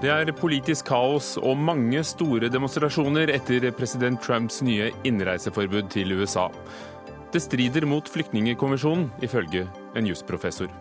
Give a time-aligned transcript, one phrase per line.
[0.00, 6.46] Det er politisk kaos og mange store demonstrasjoner etter president Trumps nye innreiseforbud til USA.
[7.34, 10.72] Det strider mot Flyktningkonvensjonen, ifølge en jusprofessor.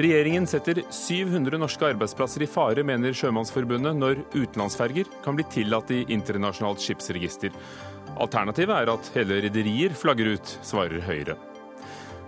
[0.00, 6.06] Regjeringen setter 700 norske arbeidsplasser i fare, mener Sjømannsforbundet, når utenlandsferger kan bli tillatt i
[6.08, 7.52] internasjonalt skipsregister.
[8.16, 11.36] Alternativet er at hele rederier flagger ut, svarer Høyre.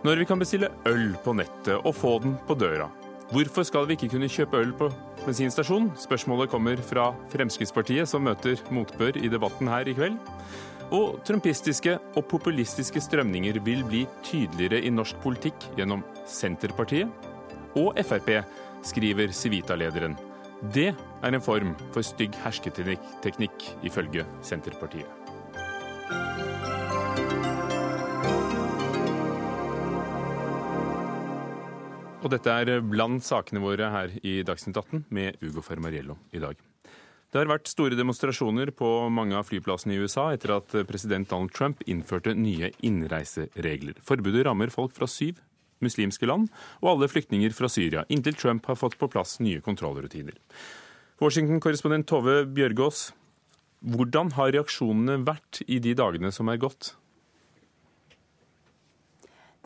[0.04, 2.92] Når vi kan bestille øl på nettet og få den på døra.
[3.32, 4.90] Hvorfor skal vi ikke kunne kjøpe øl på
[5.24, 5.86] bensinstasjon?
[5.96, 10.18] Spørsmålet kommer fra Fremskrittspartiet, som møter motbør i debatten her i kveld.
[10.92, 17.08] Og trumpistiske og populistiske strømninger vil bli tydeligere i norsk politikk gjennom Senterpartiet
[17.80, 18.44] og Frp,
[18.84, 20.18] skriver Civita-lederen.
[20.74, 25.08] Det er en form for stygg hersketeknikk, ifølge Senterpartiet.
[32.22, 36.54] Og dette er blant sakene våre her i Dagsnytt 18 med Ugo Fermariello i dag.
[37.32, 41.54] Det har vært store demonstrasjoner på mange av flyplassene i USA etter at president Donald
[41.56, 43.98] Trump innførte nye innreiseregler.
[44.04, 45.40] Forbudet rammer folk fra syv
[45.82, 46.46] muslimske land
[46.80, 50.36] og alle flyktninger fra Syria, inntil Trump har fått på plass nye kontrollrutiner.
[51.22, 53.10] Washington-korrespondent Tove Bjørgaas,
[53.82, 56.94] hvordan har reaksjonene vært i de dagene som er gått?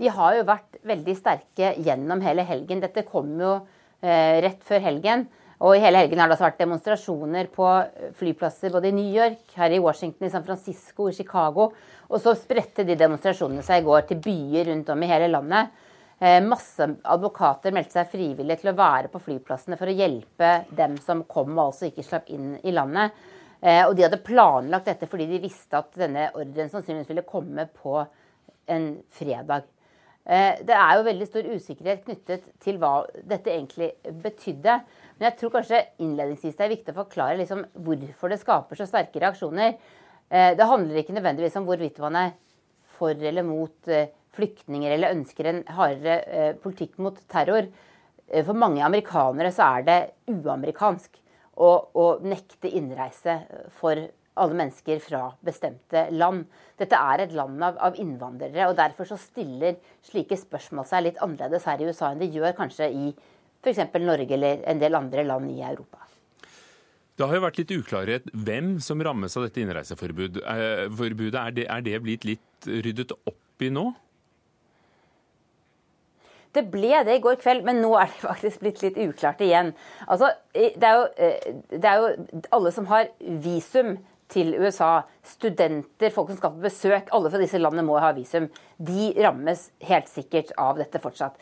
[0.01, 2.83] De har jo vært veldig sterke gjennom hele helgen.
[2.85, 3.53] Dette kom jo
[4.05, 5.27] eh, rett før helgen.
[5.65, 7.67] Og i hele helgen har det også vært demonstrasjoner på
[8.19, 11.71] flyplasser både i New York, her i Washington, i San Francisco, i Chicago.
[12.11, 15.73] Og så spredte de demonstrasjonene seg i går til byer rundt om i hele landet.
[16.19, 20.97] Eh, masse advokater meldte seg frivillig til å være på flyplassene for å hjelpe dem
[21.05, 23.17] som kom og altså ikke slapp inn i landet.
[23.61, 27.65] Eh, og de hadde planlagt dette fordi de visste at denne ordren sannsynligvis ville komme
[27.81, 27.99] på
[28.73, 29.65] en fredag.
[30.27, 33.93] Eh, det er jo veldig stor usikkerhet knyttet til hva dette egentlig
[34.25, 34.81] betydde.
[35.17, 38.89] Men jeg tror kanskje innledningsvis det er viktig å forklare liksom hvorfor det skaper så
[38.91, 39.77] sterke reaksjoner.
[40.27, 42.35] Eh, det handler ikke nødvendigvis om hvorvidt man er
[42.99, 47.71] for eller mot eh, flyktninger eller ønsker en hardere politikk mot terror.
[48.27, 49.99] For mange amerikanere så er det
[50.29, 51.15] uamerikansk
[51.63, 53.39] å, å nekte innreise
[53.79, 54.03] for
[54.37, 56.45] alle mennesker fra bestemte land.
[56.79, 61.23] Dette er et land av, av, innvandrere, og derfor så stiller slike spørsmål seg litt
[61.25, 63.07] annerledes her i USA enn de gjør kanskje i
[63.65, 63.83] f.eks.
[64.03, 66.05] Norge eller en del andre land i Europa.
[67.17, 70.43] Det har jo vært litt uklarhet hvem som rammes av dette innreiseforbudet.
[70.45, 73.89] Eh, er det, er det blitt litt ryddet opp i nå?
[76.57, 79.73] Det ble det i går kveld, men nå er det faktisk blitt litt uklart igjen.
[80.07, 83.09] Altså, det er jo, eh, det er jo alle som har
[83.45, 83.97] visum
[84.33, 88.49] til USA, studenter, folk som skal på besøk, alle fra disse landene må ha visum,
[88.77, 91.39] de rammes helt sikkert av dette fortsatt.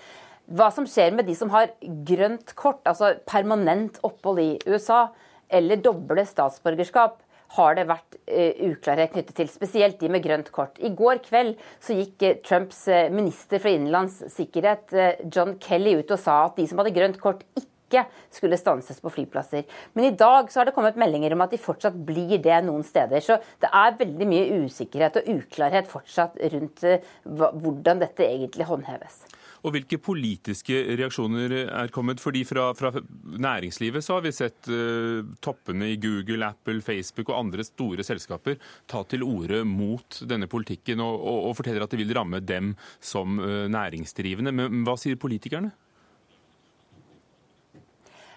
[0.53, 5.07] Hva som skjer med de som har grønt kort, altså permanent opphold i USA,
[5.49, 7.21] eller doble statsborgerskap,
[7.55, 10.79] har det vært uh, uklarhet knyttet til, spesielt de med grønt kort.
[10.83, 14.91] I går kveld så gikk uh, Trumps uh, minister for innenlands sikkerhet,
[15.31, 19.01] John Kelly, ut og sa at de som hadde grønt kort, ikke ikke skulle stanses
[19.03, 19.69] på flyplasser.
[19.95, 22.85] Men i dag så har det kommet meldinger om at de fortsatt blir det noen
[22.87, 23.23] steder.
[23.25, 29.25] Så det er veldig mye usikkerhet og uklarhet fortsatt rundt eh, hvordan dette egentlig håndheves.
[29.65, 32.21] Og Hvilke politiske reaksjoner er kommet?
[32.21, 32.91] Fordi Fra, fra
[33.25, 38.59] næringslivet så har vi sett uh, toppene i Google, Apple, Facebook og andre store selskaper
[38.91, 42.75] ta til orde mot denne politikken og, og, og forteller at det vil ramme dem
[43.01, 44.53] som uh, næringsdrivende.
[44.53, 45.73] Men hva sier politikerne?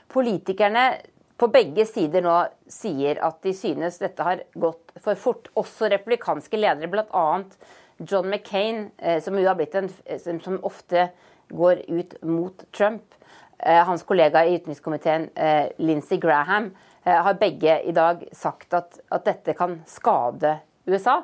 [0.08, 0.90] Politikerne
[1.38, 2.36] på begge sider nå
[2.72, 5.52] sier at de synes dette har gått for fort.
[5.60, 7.28] Også republikanske ledere, bl.a.
[7.98, 11.10] John McCain, eh, som en eh, som ofte
[11.50, 13.04] går ut mot Trump.
[13.60, 15.30] Eh, hans kollega i utenrikskomiteen,
[15.78, 16.72] Lindsey Graham,
[17.08, 21.22] har begge i dag sagt at, at dette kan skade USA.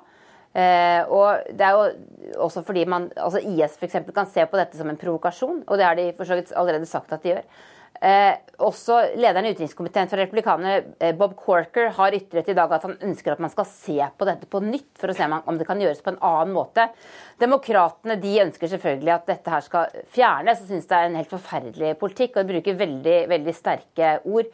[1.09, 4.77] og det er jo også fordi man, altså IS for eksempel, kan se på dette
[4.77, 6.13] som en provokasjon, og det har de
[6.55, 7.43] allerede sagt at de gjør.
[8.01, 8.33] Eh,
[8.65, 12.97] også lederen i utenrikskomiteen for republikanerne, eh, Bob Corker, har ytret i dag at han
[12.99, 15.79] ønsker at man skal se på dette på nytt, for å se om det kan
[15.79, 16.89] gjøres på en annen måte.
[17.39, 21.31] Demokratene de ønsker selvfølgelig at dette her skal fjernes, og syns det er en helt
[21.31, 24.51] forferdelig politikk, og de bruker veldig, veldig sterke ord.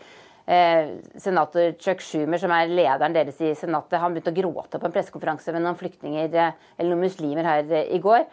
[0.50, 4.88] Eh, senator Chuck Schumer, som er lederen deres i Senatet, han begynte å gråte på
[4.88, 8.25] en pressekonferanse med noen flyktninger eh, eller noen muslimer her eh, i går.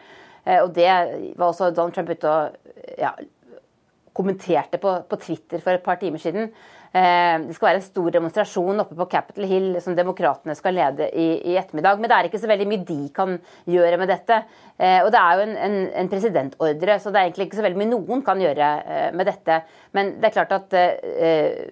[0.47, 0.89] Eh, og det
[1.37, 3.11] var også Donald Trump ute og ja,
[4.17, 6.49] kommenterte på, på, Twitter for et par timer siden.
[6.87, 11.09] Eh, det skal være en stor demonstrasjon oppe på Capitol Hill som demokratene skal lede
[11.11, 11.99] i, i, ettermiddag.
[12.01, 13.35] Men det er ikke så veldig mye de kan
[13.69, 14.39] gjøre med dette.
[14.77, 17.67] Eh, og det er jo en, en, en, presidentordre, så det er egentlig ikke så
[17.67, 19.59] veldig mye noen kan gjøre eh, med dette.
[19.97, 20.79] Men det er klart at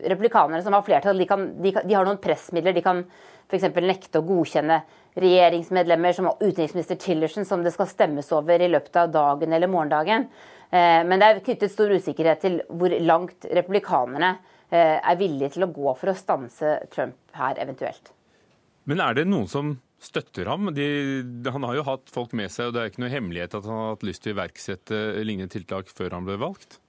[0.09, 2.75] republikanerne som har flertall, de, kan, de, de har noen pressmidler.
[2.75, 3.03] De kan
[3.49, 3.69] f.eks.
[3.81, 4.79] nekte å godkjenne
[5.21, 10.27] regjeringsmedlemmer som utenriksminister Tillerson, som det skal stemmes over i løpet av dagen eller morgendagen.
[10.71, 14.31] Men det er knyttet stor usikkerhet til hvor langt republikanerne
[14.73, 18.09] Eh, er villige til å gå for å stanse Trump her, eventuelt.
[18.89, 20.71] Men er det noen som støtter ham?
[20.73, 20.87] De,
[21.53, 23.77] han har jo hatt folk med seg, og det er ikke noe hemmelighet at han
[23.77, 26.79] har hatt lyst til å iverksette lignende tiltak før han ble valgt?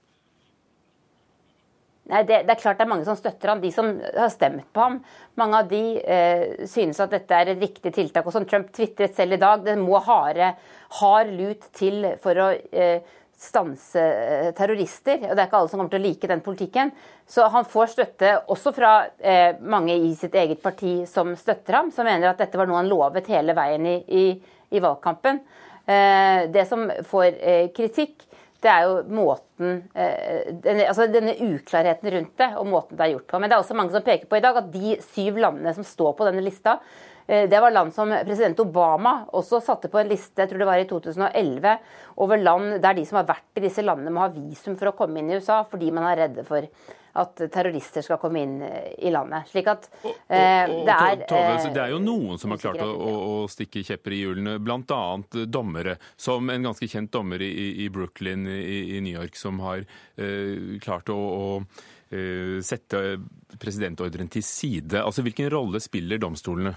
[2.07, 4.65] Nei, det, det, er klart det er mange som støtter ham, de som har stemt
[4.73, 4.97] på ham.
[5.37, 8.25] Mange av de eh, synes at dette er et riktig tiltak.
[8.25, 10.53] Og som Trump tvitret selv i dag, det må harde,
[11.01, 15.21] hard lut til for å eh, stanse eh, terrorister.
[15.27, 16.91] og Det er ikke alle som kommer til å like den politikken.
[17.29, 21.91] Så han får støtte også fra eh, mange i sitt eget parti som støtter ham,
[21.93, 24.25] som mener at dette var noe han lovet hele veien i, i,
[24.73, 25.43] i valgkampen.
[25.85, 28.25] Eh, det som får eh, kritikk,
[28.63, 33.13] det er jo måten eh, denne, altså denne uklarheten rundt det og måten det er
[33.13, 33.39] gjort på.
[33.39, 35.85] Men det er også mange som peker på i dag at de syv landene som
[35.85, 36.79] står på denne lista,
[37.27, 40.79] det var land som president Obama også satte på en liste jeg tror det var
[40.79, 41.73] i 2011,
[42.23, 44.95] over land der de som har vært i disse landene, må ha visum for å
[44.95, 46.69] komme inn i USA fordi man er redde for
[47.17, 49.49] at terrorister skal komme inn eh, i landet.
[49.51, 53.35] Slik at eh, det er Tove, Det er jo noen som har klart å, å
[53.51, 55.01] stikke kjepper i hjulene, bl.a.
[55.49, 55.97] dommere.
[56.19, 57.51] Som en ganske kjent dommer i,
[57.85, 61.47] i Brooklyn i, i, New York, som har eh, klart å, å
[62.63, 62.99] sette
[63.59, 65.01] presidentordren til side.
[65.01, 66.71] Altså, Hvilken rolle spiller domstolene?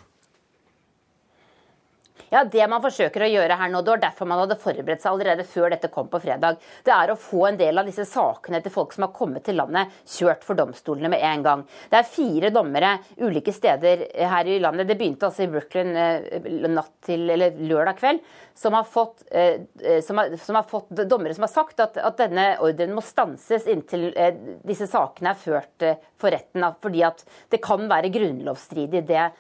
[2.30, 5.10] Ja, Det man forsøker å gjøre her nå, det var derfor man hadde forberedt seg
[5.10, 8.60] allerede før dette kom på fredag, det er å få en del av disse sakene
[8.62, 11.64] til folk som har kommet til landet, kjørt for domstolene med en gang.
[11.90, 14.86] Det er fire dommere ulike steder her i landet.
[14.86, 18.22] Det begynte altså i Brooklyn eh, natt til, eller lørdag kveld.
[18.60, 19.62] Som har, fått, eh,
[20.04, 23.66] som, har, som har fått, dommere som har sagt at, at denne ordren må stanses
[23.72, 24.36] inntil eh,
[24.68, 25.86] disse sakene er ført
[26.20, 26.66] for retten.
[26.84, 29.30] Fordi at det kan være grunnlovsstridig, det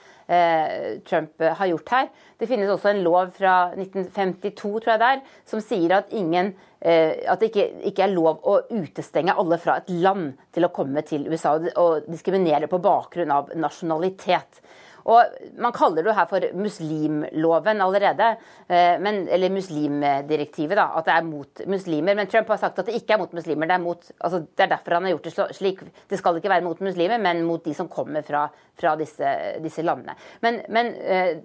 [1.06, 2.10] Trump har gjort her.
[2.38, 6.52] Det finnes også en lov fra 1952 tror jeg det er, som sier at, ingen,
[6.80, 10.72] eh, at det ikke, ikke, er lov å utestenge alle fra et land til å
[10.74, 14.62] komme til USA og diskriminere på bakgrunn av nasjonalitet.
[15.08, 18.36] Og Man kaller det her for muslimloven allerede,
[18.68, 20.76] eh, men, eller muslimdirektivet.
[20.76, 22.14] da, At det er mot muslimer.
[22.14, 23.66] Men Trump har sagt at det ikke er mot muslimer.
[23.66, 25.80] Det er, mot, altså, det er derfor han har gjort det slik.
[26.08, 28.46] Det skal ikke være mot muslimer, men mot de som kommer fra,
[28.78, 30.16] fra disse, disse, landene.
[30.42, 31.38] Men, men eh,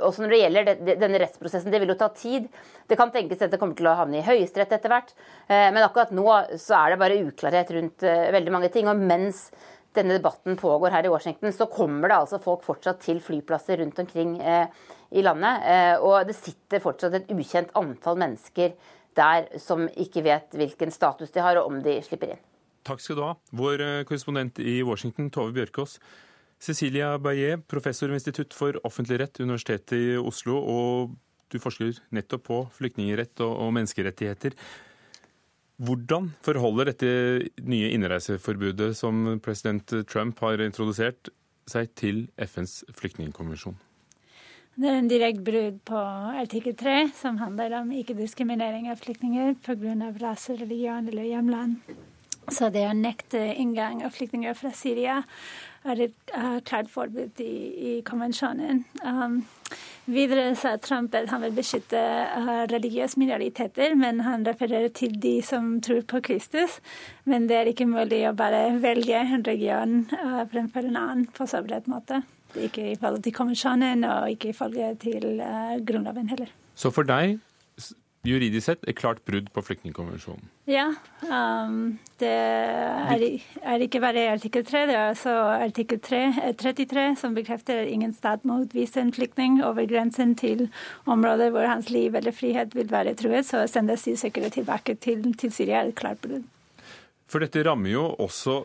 [0.00, 2.48] også når det gjelder denne rettsprosessen, det vil jo ta tid.
[2.88, 5.14] Det kan tenkes at det kommer til å havne i Høyesterett etter hvert.
[5.48, 6.26] Eh, men akkurat nå
[6.60, 8.88] så er det bare uklarhet rundt veldig mange ting.
[8.88, 9.48] og mens
[9.94, 13.98] denne debatten pågår her i Washington, så kommer det altså folk fortsatt til flyplasser rundt
[14.02, 14.66] omkring eh,
[15.14, 15.64] i landet.
[15.70, 18.74] Eh, og det sitter fortsatt et ukjent antall mennesker
[19.14, 22.42] der som ikke vet hvilken status de har, og om de slipper inn.
[22.84, 25.98] Takk skal du ha, vår eh, korrespondent i Washington, Tove Bjørkås.
[26.64, 31.14] Cecilia Baillet, professor ved Institutt for offentlig rett, Universitetet i Oslo, og
[31.52, 34.56] du forsker nettopp på flyktningerett og menneskerettigheter.
[35.82, 37.08] Hvordan forholder dette
[37.66, 41.32] nye innreiseforbudet som president Trump har introdusert,
[41.66, 43.74] seg til FNs flyktningkonvensjon?
[44.74, 45.98] Det er en direkte brudd på
[46.42, 50.10] artikkel 3, som handler om ikke-diskriminering av flyktninger pga.
[50.20, 51.76] rase, religion eller hjemland.
[52.52, 55.22] Så det å nekte inngang av flyktninger fra Syria
[55.84, 56.34] er et
[56.64, 58.84] klart forbud i, i konvensjonen.
[59.04, 59.42] Um,
[60.08, 65.34] videre sa Trump at han vil beskytte uh, religiøse minoriteter, men han refererer til de
[65.44, 66.78] som tror på Kristus.
[67.28, 71.48] Men det er ikke mulig å bare velge en region uh, fremfor en annen på
[71.48, 72.22] så bred måte.
[72.54, 76.52] Ikke i forhold til konvensjonen, og ikke i forhold til uh, Grunnloven heller.
[76.74, 77.38] Så for deg
[78.24, 80.46] juridisk sett et klart brudd på flyktningkonvensjonen?
[80.70, 80.86] Ja.
[81.28, 83.24] Um, det er,
[83.60, 86.22] er, ikke bare artikkel 3, det er også artikkel 3,
[86.60, 90.68] 33 eh, som bekrefter at ingen stat må utvise en flyktning over grensen til
[91.04, 93.44] områder hvor hans liv eller frihet vil være truet.
[93.48, 96.48] Så å sende asylsøkere tilbake til, til Syria er et klart brudd.
[97.28, 98.62] For dette rammer jo også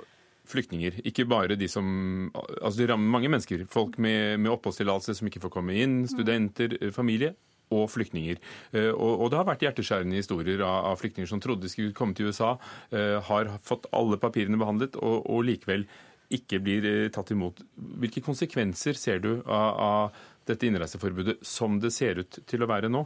[0.50, 1.02] flyktninger.
[1.06, 1.86] Ikke bare de som
[2.34, 3.68] Altså det rammer mange mennesker.
[3.70, 7.36] Folk med, med oppholdstillatelse som ikke får komme inn, studenter, familie
[7.76, 8.40] og flyktninger.
[8.74, 12.32] Eh, og, det har vært hjerteskjærende historier av, flyktninger som trodde de skulle komme til
[12.32, 12.56] USA,
[12.92, 15.86] eh, har fått alle papirene behandlet og, likevel
[16.34, 17.62] ikke blir eh, tatt imot.
[18.02, 20.16] Hvilke konsekvenser ser du av
[20.50, 23.06] dette innreiseforbudet som det ser ut til å være nå?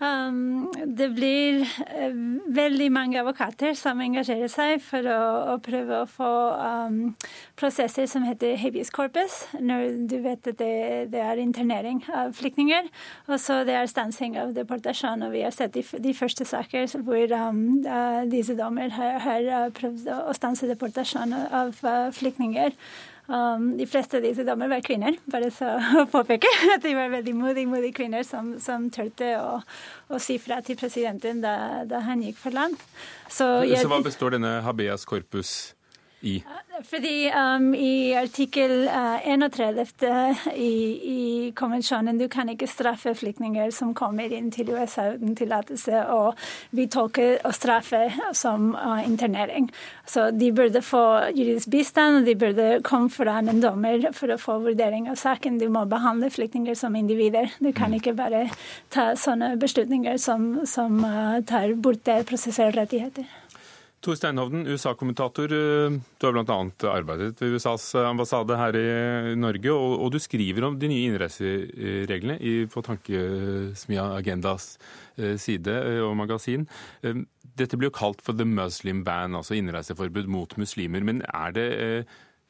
[0.00, 2.14] Um, det blir uh,
[2.56, 5.18] veldig mange advokater som engasjerer seg for å,
[5.52, 6.96] å prøve å få um,
[7.60, 12.88] prosesser som heter habeas corpus, når du vet at det, det er internering av flyktninger.
[13.28, 15.26] Og så det er stansing av deportasjon.
[15.28, 19.52] Og vi har sett de, de første saker hvor um, uh, disse dommer har, har
[19.52, 22.72] uh, prøvd å stanse deportasjon av uh, flyktninger.
[23.30, 26.50] Um, de fleste av disse damene var kvinner, bare så å påpeke.
[26.74, 29.60] At de var veldig modige, modige kvinner som, som turte å,
[30.10, 31.54] å, si fra til presidenten da,
[31.86, 32.74] da han gikk for land.
[33.30, 35.76] Så, jeg, så hva består denne habeas corpus
[36.20, 36.42] i?
[36.84, 40.72] Fordi um, I artikkel uh, 31 i,
[41.12, 46.40] i, konvensjonen du kan ikke straffe flyktninger som kommer inn til USA uten tillatelse, og
[46.76, 49.68] vi tolker å straffe som uh, internering.
[50.08, 51.02] Så de burde få
[51.36, 55.60] juridisk bistand, og de burde komme foran en dommer for å få vurdering av saken.
[55.60, 57.52] Du må behandle flyktninger som individer.
[57.60, 58.00] Du kan mm.
[58.00, 58.46] ikke bare
[58.94, 63.28] ta sånne beslutninger som, som uh, tar bort prosessuelle rettigheter.
[64.00, 65.52] Tor Steinhovden, USA-kommentator.
[65.52, 66.54] Eh, du har bl.a.
[66.88, 72.38] arbeidet ved USAs ambassade her i Norge, og, du skriver om de nye innreisereglene
[72.72, 74.78] på Tankesmia Agendas
[75.20, 76.64] eh, side eh, og magasin.
[77.60, 81.04] Dette blir jo kalt for the Muslim ban, altså innreiseforbud mot muslimer.
[81.04, 81.68] Men er det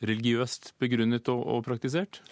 [0.07, 2.23] religiøst begrunnet og, og praktisert?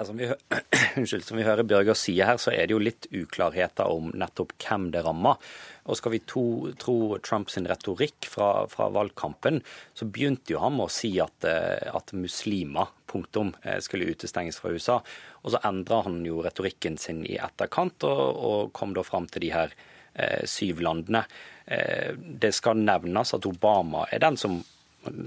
[0.00, 0.26] Som vi,
[0.96, 4.54] unnskyld, som vi hører Bjørger si her, så er det jo litt uklarheter om nettopp
[4.64, 5.36] hvem det rammer.
[5.84, 6.44] Og skal vi to,
[6.80, 9.60] tro Trumps retorikk fra, fra, valgkampen,
[9.94, 14.58] så begynte jo han med å si at, eh, at muslimer punktum, eh, skulle utestenges
[14.62, 15.00] fra USA.
[15.42, 19.44] Og så endra han jo retorikken sin i etterkant, og, og kom da fram til
[19.44, 19.74] de her
[20.14, 21.26] eh, syv landene.
[21.66, 24.62] Eh, det skal nevnes at Obama er den som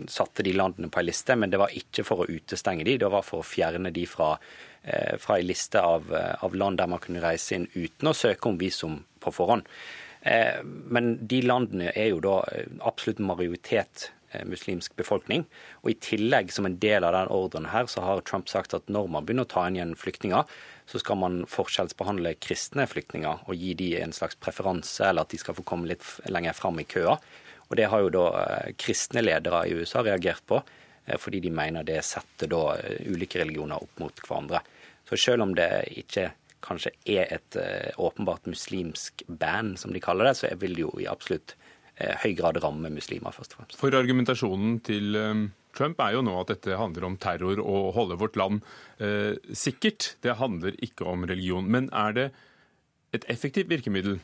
[0.08, 3.12] satte de landene på ei liste, men det var ikke for å utestenge de, det
[3.12, 4.36] var for å fjerne de fra,
[4.84, 8.16] eh, fra ei liste av, eh, av, land der man kunne reise inn uten å
[8.16, 9.66] søke om visum på forhånd.
[10.22, 12.44] Eh, men de landene er jo da
[12.82, 14.12] absolutt majoritet
[14.44, 15.46] muslimsk befolkning.
[15.84, 18.90] Og i tillegg, som en del av den ordren her, så har Trump sagt at
[18.92, 20.44] når man begynner å ta inn igjen flyktninger,
[20.86, 25.38] så skal man forskjellsbehandle kristne flyktninger og gi de en slags preferanse, eller at de
[25.38, 27.16] skal få komme litt lenger fram i køa.
[27.70, 30.62] Og Det har jo da eh, kristne ledere i USA reagert på,
[31.06, 34.62] eh, fordi de mener det setter da eh, ulike religioner opp mot hverandre.
[35.10, 35.70] Så selv om det
[36.02, 36.32] ikke
[36.66, 37.56] kanskje er et
[38.02, 41.54] åpenbart muslimsk band, som de kaller det, så vil det jo i absolutt
[42.24, 43.78] høy grad ramme muslimer, først og fremst.
[43.78, 45.14] For argumentasjonen til
[45.76, 48.62] Trump er jo nå at dette handler om terror og holde vårt land
[49.04, 50.16] eh, sikkert.
[50.24, 51.68] Det handler ikke om religion.
[51.72, 52.28] Men er det
[53.16, 54.20] et effektivt virkemiddel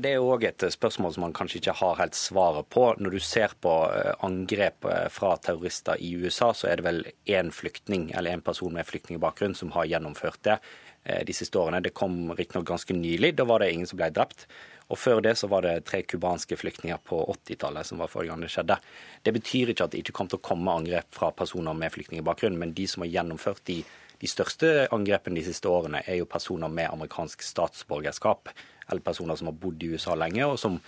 [0.00, 2.86] det er òg et spørsmål som man kanskje ikke har helt svaret på.
[2.96, 7.02] Når du ser på eh, angrep eh, fra terrorister i USA, så er det vel
[7.28, 10.56] én flyktning eller en person med flyktningbakgrunn som har gjennomført det
[11.04, 11.82] eh, de siste årene.
[11.84, 13.34] Det kom riktignok ganske nylig.
[13.36, 14.46] Da var det ingen som ble drept.
[14.92, 18.42] Og før det så var det tre cubanske flyktninger på 80-tallet som var forrige gang
[18.44, 18.78] det skjedde.
[19.24, 22.58] Det betyr ikke at det ikke kom til å komme angrep fra personer med flyktningbakgrunn,
[22.60, 23.82] men de som har gjennomført de,
[24.22, 28.52] de største angrepene de siste årene, er jo personer med amerikansk statsborgerskap
[28.86, 30.78] eller personer som har bodd i USA lenge, og som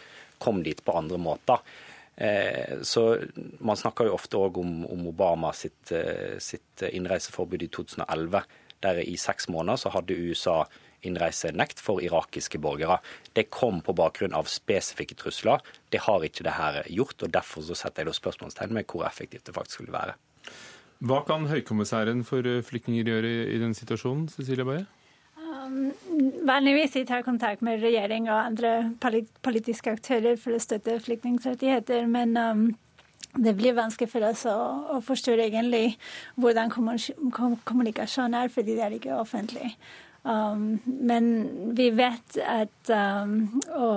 [0.43, 1.63] kom dit på andre måter.
[2.17, 3.19] Eh, så
[3.59, 8.45] Man snakker jo ofte òg om, om, Obama sitt, eh, sitt, innreiseforbud i 2011,
[8.85, 10.65] der i seks måneder så hadde USA
[11.05, 13.01] innreisenekt for irakiske borgere.
[13.35, 15.61] Det kom på bakgrunn av spesifikke trusler.
[15.91, 19.09] Det har ikke det her gjort, og derfor så setter jeg da spørsmålstegn med hvor
[19.09, 20.15] effektivt det faktisk skulle være.
[21.03, 24.85] Hva kan høykommissæren for flyktninger gjøre i den situasjonen, Cecilie Baye?
[25.65, 25.91] Um,
[26.47, 28.93] vanligvis vi tar kontakt med regjering og andre
[29.45, 32.65] politiske aktører for å støtte flyktningrettigheter, men um,
[33.35, 34.57] det blir vanskelig for oss å,
[34.95, 35.97] å forstå egentlig
[36.41, 39.75] hvordan kommunikasjon er, fordi det er ikke offentlig.
[40.25, 41.27] Um, men
[41.77, 43.89] vi vet at um, å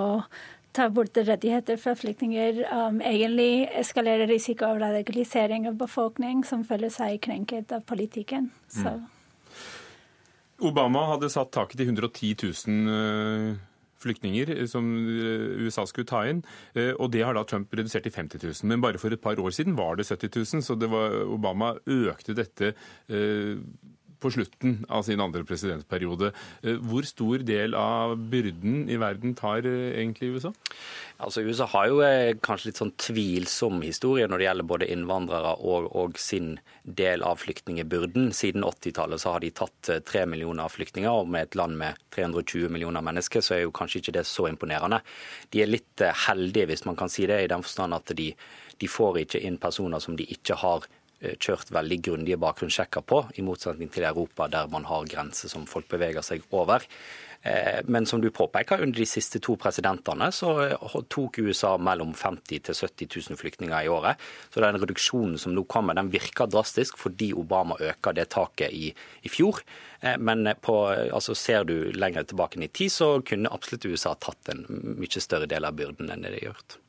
[0.76, 6.92] ta bort rettigheter fra flyktninger um, egentlig eskalerer risiko av radikalisering av befolkning som føler
[6.94, 8.52] seg krenket av politikken.
[8.72, 8.98] Så.
[8.98, 9.08] Mm.
[10.68, 13.58] Obama hadde satt taket til 110 000 eh,
[14.02, 16.42] flyktninger som eh, USA skulle ta inn.
[16.74, 18.72] Eh, og det har da Trump redusert til 50 000.
[18.72, 21.76] Men bare for et par år siden var det 70 000, så det var, Obama
[21.86, 22.74] økte dette
[24.20, 26.32] på slutten av sin andre presidentperiode.
[26.64, 30.54] Eh, hvor stor del av byrden i verden tar eh, egentlig USA?
[31.24, 35.54] Altså USA har jo eh, kanskje litt sånn tvilsom historie når det gjelder både innvandrere
[35.62, 38.32] og, og sin del av flyktningbyrden.
[38.36, 42.72] Siden 80-tallet så har de tatt tre millioner flyktninger, og med et land med 320
[42.74, 45.02] millioner mennesker, så er jo kanskje ikke det så imponerende.
[45.54, 48.32] De er litt heldige, hvis man kan si det, i den forstand at de,
[48.82, 50.88] de får ikke inn personer som de ikke har
[51.20, 55.90] kjørt veldig grundige bakgrunnssjekker på, i motsetning til Europa, der man har grenser som folk
[55.90, 56.86] beveger seg over.
[57.42, 60.54] Eh, men som du påpeker, under de siste to presidentene så
[61.10, 64.22] tok USA mellom 50 til 70 000 flyktninger i året.
[64.54, 68.92] Så den reduksjonen som nå kommer, den virker drastisk fordi Obama øker det taket i,
[69.22, 69.62] i fjor.
[70.02, 74.54] Eh, men på, altså ser du lenger tilbake i tid, så kunne absolutt USA tatt
[74.54, 74.66] en
[74.98, 76.80] mye større del av byrden enn det de har gjort.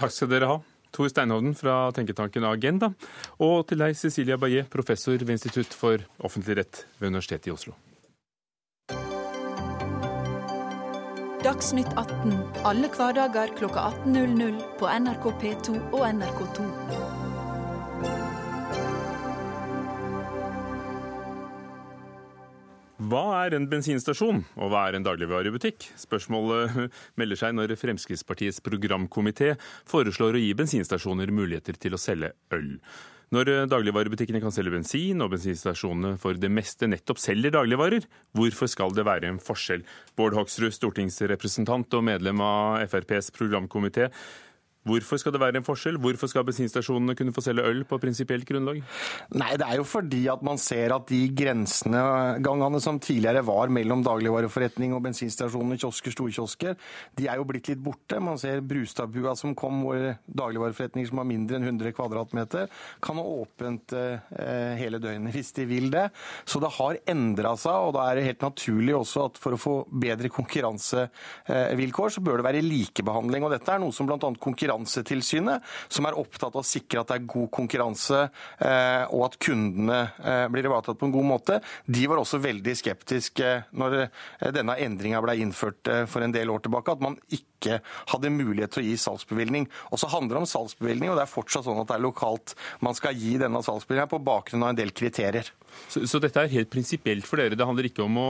[0.00, 0.60] Takk skal dere ha.
[0.92, 2.92] Tor Steinhovden fra tenketanken Agenda,
[3.40, 7.74] og til deg, Cecilia Baillet, professor ved Institutt for offentlig rett ved Universitetet i Oslo.
[11.42, 12.36] Dagsnytt 18
[12.68, 17.21] alle hverdager kl 18.00 på NRK P2 og NRK2.
[23.12, 25.84] Hva er en bensinstasjon, og hva er en dagligvarebutikk?
[26.00, 26.86] Spørsmålet
[27.20, 29.50] melder seg når Fremskrittspartiets programkomité
[29.90, 32.70] foreslår å gi bensinstasjoner muligheter til å selge øl.
[33.36, 38.96] Når dagligvarebutikkene kan selge bensin, og bensinstasjonene for det meste nettopp selger dagligvarer, hvorfor skal
[38.96, 39.84] det være en forskjell?
[40.16, 44.08] Bård Hoksrud, stortingsrepresentant og medlem av FrPs programkomité.
[44.82, 45.98] Hvorfor skal det være en forskjell?
[46.02, 48.80] Hvorfor skal bensinstasjonene kunne få selge øl på prinsipielt grunnlag?
[49.38, 54.02] Nei, Det er jo fordi at man ser at de grensegangene som tidligere var mellom
[54.02, 56.74] dagligvareforretning og bensinstasjoner, kiosker, storkiosker,
[57.14, 58.18] de er jo blitt litt borte.
[58.18, 62.66] Man ser Brustadbua som kom, hvor dagligvareforretninger som har mindre enn 100 kvadratmeter,
[63.02, 66.08] kan ha åpent eh, hele døgnet hvis de vil det.
[66.42, 69.62] Så det har endra seg, og da er det helt naturlig også at for å
[69.62, 73.46] få bedre konkurransevilkår, så bør det være likebehandling.
[73.46, 74.18] Og dette er noe som bl.a.
[74.18, 79.26] konkurranse Konkurransetilsynet, som er opptatt av å sikre at det er god konkurranse eh, og
[79.28, 81.58] at kundene eh, blir ivaretatt på en god måte.
[81.86, 86.64] De var også veldig skeptiske når eh, denne endringa ble innført for en del år
[86.64, 87.80] tilbake, at man ikke
[88.12, 89.68] hadde mulighet til å gi salgsbevilgning.
[89.92, 92.56] Og så handler det om salgsbevilgning, og det er fortsatt sånn at det er lokalt
[92.84, 95.52] man skal gi denne salgsbevilgninga på bakgrunn av en del kriterier.
[95.88, 97.56] Så, så dette er helt prinsipielt for dere?
[97.58, 98.28] Det handler ikke om å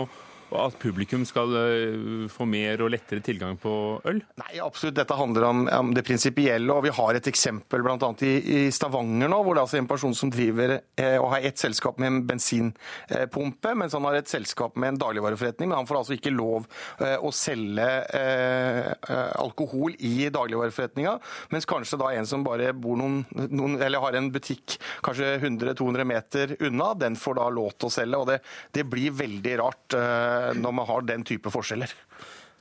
[0.59, 3.73] at publikum skal eh, få mer og lettere tilgang på
[4.09, 4.21] øl?
[4.42, 4.97] Nei, absolutt.
[4.99, 6.73] Dette handler om, om det prinsipielle.
[6.75, 7.97] Og vi har et eksempel bl.a.
[8.26, 11.49] I, i Stavanger nå, hvor det er altså en person som driver eh, og har
[11.49, 15.71] ett selskap med en bensinpumpe, mens han har et selskap med en dagligvareforretning.
[15.71, 16.68] Men han får altså ikke lov
[17.00, 18.92] eh, å selge eh,
[19.40, 21.16] alkohol i dagligvareforretninga,
[21.52, 26.08] mens kanskje da en som bare bor noen, noen eller har en butikk kanskje 100-200
[26.08, 28.21] meter unna, den får da lov til å selge.
[28.21, 28.38] og Det,
[28.76, 29.97] det blir veldig rart.
[29.97, 31.93] Eh, når man har den type forskjeller.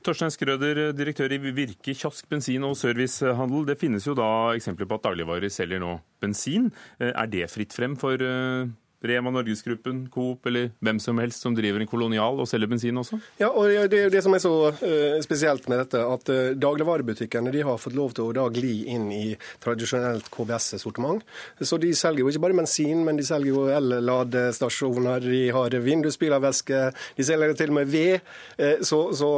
[0.02, 3.68] Torstein Skrøder, direktør i Virke kiosk, bensin og servicehandel.
[3.68, 6.72] Det finnes jo da eksempler på at dagligvarer selger nå bensin.
[6.98, 8.66] Eh, er det fritt frem for eh,
[9.02, 13.18] Rema Norgesgruppen, Coop eller hvem som helst som driver en kolonial og selger bensin også?
[13.40, 16.54] Ja, og Det er jo det som er så uh, spesielt med dette, at uh,
[16.54, 21.24] dagligvarebutikkene de har fått lov til å da gli inn i tradisjonelt KBS-sortiment.
[21.60, 26.82] Så De selger jo ikke bare bensin, men de selger jo el-ladestasjoner, de har vindusspylervæske,
[27.18, 28.30] de selger til og med ved.
[28.60, 29.32] Uh, så, så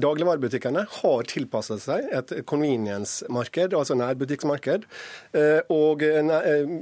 [0.00, 4.86] dagligvarebutikkene har tilpasset seg et convenience-marked, altså nærbutikkmarked.
[5.70, 6.02] Og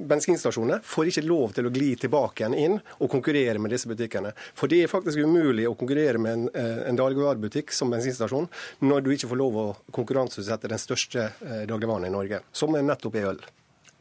[0.09, 3.89] bensinstasjonene får ikke lov til å gli tilbake tilbake igjen inn og konkurrere med disse
[3.89, 4.33] butikkene.
[4.55, 8.49] For det er faktisk umulig å konkurrere med en, eh, en dagligvarebutikk som bensinstasjon
[8.81, 12.83] når du ikke får lov å konkurranseutsette den største eh, dagligvaren i Norge, som er
[12.83, 13.41] nettopp er øl.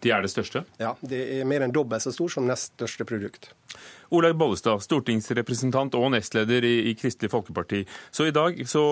[0.02, 0.64] De er det største?
[0.78, 3.50] Ja, det er mer enn dobbelt så stor som nest største produkt.
[4.12, 7.84] Olaug Bollestad, stortingsrepresentant og nestleder i, i Kristelig Folkeparti.
[8.12, 8.84] Så i dag så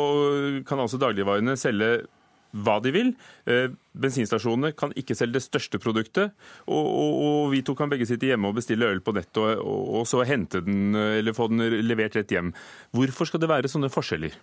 [0.65, 2.07] kan altså dagligvarene selge
[2.55, 3.13] hva de vil.
[3.49, 6.35] Eh, bensinstasjonene kan ikke selge det største produktet.
[6.65, 9.61] Og, og, og vi to kan begge sitte hjemme og bestille øl på nett og,
[9.61, 12.53] og så hente den eller få den levert rett hjem.
[12.95, 14.35] Hvorfor skal det være sånne forskjeller?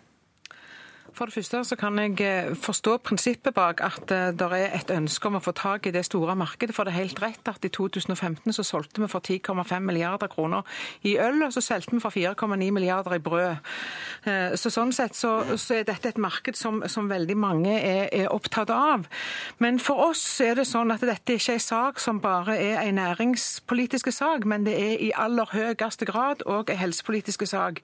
[1.22, 4.88] For det første så kan jeg eh, forstå prinsippet bak at eh, det er et
[4.90, 6.74] ønske om å få tak i det store markedet.
[6.74, 10.66] For det er helt rett at i 2015 så solgte vi for 10,5 milliarder kroner
[11.06, 13.68] i øl, og så solgte vi for 4,9 milliarder i brød.
[14.26, 18.08] Eh, så sånn sett så, så er dette et marked som, som veldig mange er,
[18.11, 19.06] er, opptatt av.
[19.62, 22.82] Men for oss er det sånn at dette ikke er en sak som bare er
[22.82, 27.78] en næringspolitisk sak, men det er i aller høyeste grad òg en helsepolitisk sak.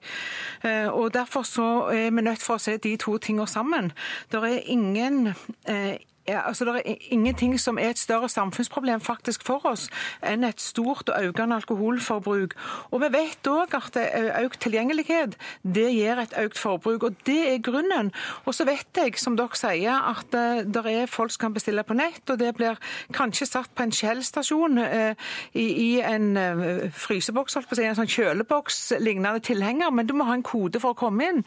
[0.91, 3.91] Og Derfor så er vi nødt for å se de to tingene sammen.
[4.31, 5.33] Det er ingen
[5.67, 5.97] eh,
[6.29, 9.87] ja, altså Det er ingenting som er et større samfunnsproblem faktisk for oss
[10.25, 12.55] enn et stort og økende alkoholforbruk.
[12.91, 13.97] Og Vi vet òg at
[14.43, 17.03] økt tilgjengelighet det gir et økt forbruk.
[17.03, 18.11] og Det er grunnen.
[18.45, 21.83] Og så vet jeg, som dere sier, at eh, det er folk som kan bestille
[21.83, 22.79] på nett, og det blir
[23.15, 29.41] kanskje satt på en Shell-stasjon eh, i, i, en eh, fryseboks, en sånn kjøleboks lignende
[29.45, 31.43] tilhenger, men du må ha en kode for å komme inn.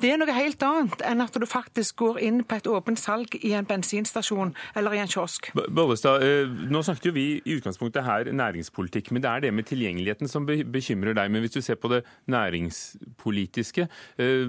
[0.00, 3.38] Det er noe helt annet enn at du faktisk går inn på et åpent salg
[3.42, 5.50] i en bensinstasjon bensinstasjon eller i en kiosk.
[5.54, 9.66] Bollestad, eh, nå snakket jo vi i utgangspunktet her næringspolitikk, men det er det med
[9.66, 11.30] tilgjengeligheten som bekymrer deg.
[11.30, 14.48] Men hvis du ser på det næringspolitiske, eh,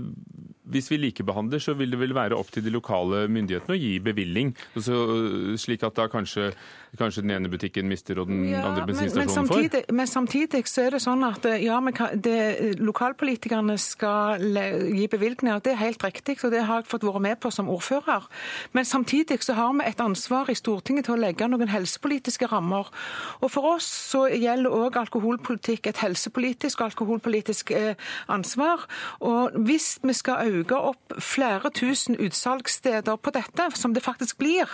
[0.71, 3.93] hvis vi likebehandler, så vil det vel være opp til de lokale myndighetene å gi
[4.03, 4.97] bevilling, så,
[5.59, 6.49] slik at da kanskje,
[6.99, 9.93] kanskje, den ene butikken mister og den ja, andre bensinstasjonen får?
[9.95, 11.79] Men samtidig så er det sånn at ja,
[12.13, 12.37] det,
[12.81, 15.63] lokalpolitikerne skal gi bevilgninger.
[15.63, 18.27] Det er helt riktig, og det har jeg fått være med på som ordfører.
[18.75, 22.91] Men samtidig så har vi et ansvar i Stortinget til å legge noen helsepolitiske rammer.
[23.39, 27.71] Og for oss så gjelder òg alkoholpolitikk et helsepolitisk og alkoholpolitisk
[28.31, 28.87] ansvar.
[29.23, 34.69] Og hvis vi skal øke opp flere tusen utsalgssteder på dette, som det faktisk blir,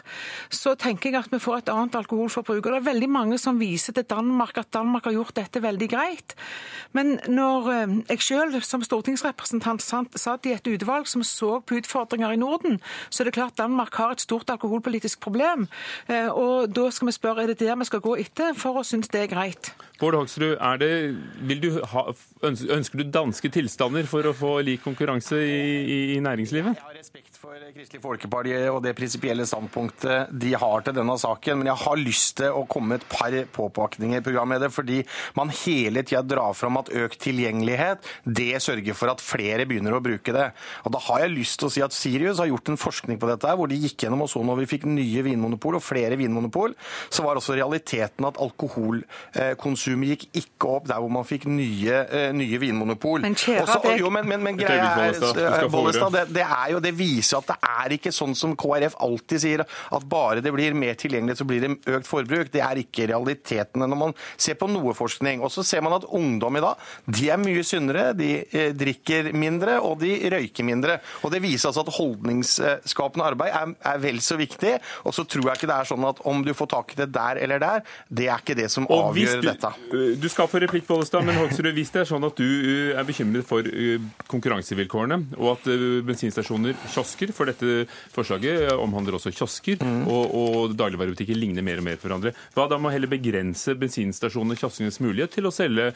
[0.54, 2.64] så tenker jeg at vi får et annet alkoholforbruk.
[2.66, 5.90] Og det er veldig mange som viser til Danmark, at Danmark har gjort dette veldig
[5.92, 6.36] greit.
[6.94, 12.36] Men når eh, jeg selv som stortingsrepresentant satt i et utvalg som så på utfordringer
[12.36, 15.68] i Norden, så er det klart Danmark har et stort alkoholpolitisk problem.
[16.08, 18.86] Eh, og da skal vi spørre er det der vi skal gå etter for å
[18.88, 19.74] synes det er greit.
[20.00, 20.58] Bård Hoksrud,
[21.64, 22.02] du ha,
[22.44, 25.60] ønsker du danske tilstander for å få lik konkurranse i,
[26.16, 26.78] i næringslivet?
[27.44, 32.00] For Kristelig Folkeparti og det prinsipielle standpunktet de har til denne saken, men jeg har
[32.00, 35.02] lyst til å komme et par påpakninger programmet, fordi
[35.36, 40.00] man hele tida drar fram at økt tilgjengelighet det sørger for at flere begynner å
[40.06, 40.46] bruke det.
[40.88, 43.28] Og Da har jeg lyst til å si at Sirius har gjort en forskning på
[43.28, 46.78] dette, hvor de gikk gjennom og så når vi fikk nye vinmonopol og flere vinmonopol,
[47.12, 52.32] så var også realiteten at alkoholkonsum gikk ikke opp der hvor man fikk nye, uh,
[52.32, 53.28] nye vinmonopol.
[53.28, 54.00] Men Også, det...
[54.00, 57.50] Jo, men, men, men greia er, eh, Bollestad, det, det, er jo, det viser at
[57.52, 61.48] det er ikke sånn som KrF alltid sier, at bare det blir mer tilgjengelig, så
[61.48, 62.52] blir det økt forbruk.
[62.54, 65.44] Det er ikke realitetene når man ser på noe forskning.
[65.44, 69.32] Og så ser man at ungdom i dag de er mye sunnere, de eh, drikker
[69.38, 71.00] mindre og de røyker mindre.
[71.24, 74.76] Og Det viser altså at holdningsskapende arbeid er, er vel så viktig.
[75.08, 77.10] Og så tror jeg ikke det er sånn at om du får tak i det
[77.16, 79.74] der eller der, det er ikke det som avgjør du, dette.
[79.94, 83.00] Eh, du skal få replikk, Bollestad, men Hoksrud, hvis det er sånn at du eh,
[83.00, 83.66] er bekymret for
[84.30, 85.68] konkurransevilkårene, og at
[86.08, 90.04] bensinstasjoner, kiosker, for dette forslaget omhandler også kiosker, mm.
[90.12, 94.58] og, og dagligvarebutikker ligner mer og mer for hverandre, hva da å heller begrense bensinstasjonene,
[94.60, 95.92] kioskenes mulighet til å selge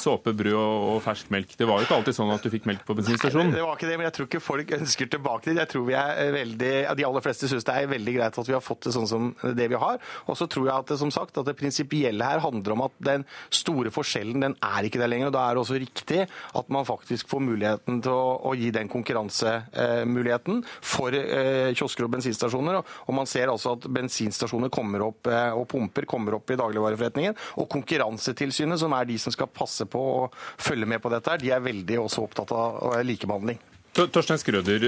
[0.00, 1.56] såpe, brød og fersk melk?
[1.58, 3.54] Det var jo ikke alltid sånn at du fikk melk på bensinstasjonen.
[3.56, 5.60] Det var ikke det, men jeg tror ikke folk ønsker tilbake dit.
[5.60, 8.56] Jeg tror vi er veldig, De aller fleste syns det er veldig greit at vi
[8.56, 10.00] har fått det sånn som det vi har.
[10.28, 12.96] Og så tror jeg at det, som sagt, at det prinsipielle her handler om at
[13.02, 15.30] den store forskjellen den er ikke der lenger.
[15.30, 18.70] og Da er det også riktig at man faktisk får muligheten til å, å gi
[18.74, 22.80] den konkurransemuligheten for eh, kiosker og bensinstasjoner.
[22.82, 27.38] Og man ser altså at bensinstasjoner kommer opp, eh, og pumper kommer opp i dagligvareforretningen.
[27.62, 31.52] Og Konkurransetilsynet, som er de som skal passe på og følge med på dette, de
[31.54, 33.60] er veldig også opptatt av likebehandling.
[33.92, 34.86] Torstein Skrøder,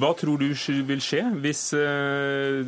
[0.00, 0.48] hva tror du
[0.88, 2.62] vil skje hvis eh,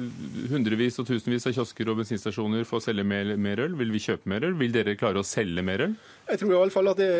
[0.53, 3.77] hundrevis og tusenvis av kiosker og bensinstasjoner får selge mer, mer øl?
[3.79, 4.57] Vil vi kjøpe mer øl?
[4.59, 5.99] Vil dere klare å selge mer øl?
[6.29, 7.11] Jeg tror i alle fall at det,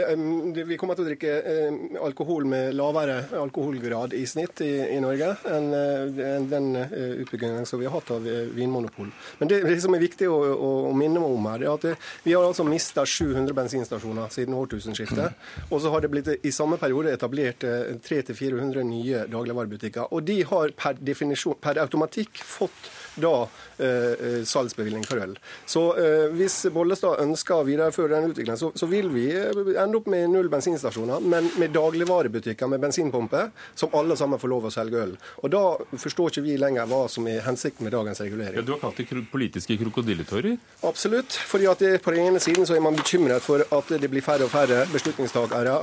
[0.53, 1.35] det, vi kommer til å drikke
[2.05, 7.81] alkohol med lavere alkoholgrad i snitt i, i Norge enn en den eh, utbyggingen som
[7.81, 9.11] vi har hatt av eh, vinmonopol.
[9.38, 12.35] Men det, det som er viktig å, å, å minne om her, er at vi
[12.35, 15.49] har altså mista 700 bensinstasjoner siden årtusenskiftet.
[15.71, 19.97] Og så har det blitt i samme periode etablert 300-400 nye dagligvarebutikker.
[20.06, 20.98] Og de har per,
[21.62, 23.48] per automatikk fått da
[23.79, 25.37] salgsbevilgning for øl.
[25.67, 30.01] Så eh, hvis Bollestad ønsker å videreføre den utviklingen, så, så, vil vi eh, ende
[30.01, 34.73] opp med null bensinstasjoner, men med dagligvarebutikker med bensinpumper, som alle sammen får lov å
[34.73, 35.14] selge øl.
[35.43, 35.62] Og Da
[35.99, 38.59] forstår ikke vi lenger hva som er hensikten med dagens regulering.
[38.61, 40.59] Ja, du har kalt det politiske krokodilletårer?
[40.88, 41.33] Absolutt.
[41.33, 44.25] fordi at det, På den ene siden så er man bekymret for at det blir
[44.25, 45.75] færre og færre beslutningstakere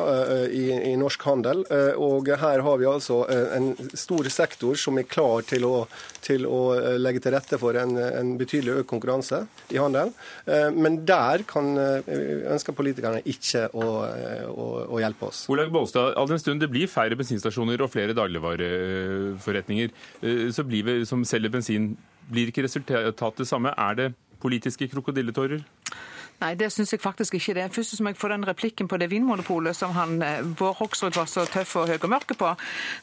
[0.50, 1.64] i, i, norsk handel.
[2.02, 5.86] Og her har vi altså en stor sektor som er klar til å,
[6.26, 9.44] til å legge til rette for en, en betydelig økt konkurranse
[9.74, 10.14] i handelen.
[10.48, 12.10] Eh, men der kan, eh,
[12.54, 15.46] ønsker politikerne ikke å, eh, å, å hjelpe oss.
[15.52, 19.94] Olaug Bollestad, all den stund det blir færre bensinstasjoner og flere dagligvareforretninger
[20.56, 21.92] så blir vi, som selger bensin,
[22.32, 23.74] blir ikke resultatet det samme?
[23.78, 24.10] Er det
[24.42, 25.64] politiske krokodilletårer?
[26.42, 27.70] Nei, det syns jeg faktisk ikke det.
[27.72, 31.30] Først må jeg få den replikken på det vinmonopolet som han, eh, Bård Hoksrud var
[31.32, 32.50] så tøff og høy og mørke på.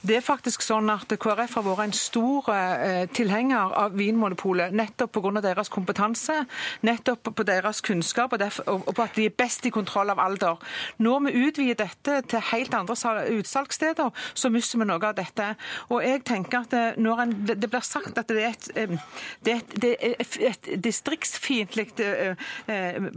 [0.05, 5.13] Det er faktisk sånn at KrF har vært en stor eh, tilhenger av Vinmonopolet nettopp
[5.17, 5.41] pga.
[5.41, 6.45] deres kompetanse,
[6.83, 10.19] nettopp på deres kunnskap og, derfor, og, på at de er best i kontroll av
[10.19, 10.61] alder.
[10.99, 12.95] Når vi utvider dette til helt andre
[13.33, 15.55] utsalgssteder, så mister vi noe av dette.
[15.89, 19.01] Og jeg tenker at eh, når en, det blir sagt at det er et,
[19.45, 21.89] det et, et distriktsfiendtlig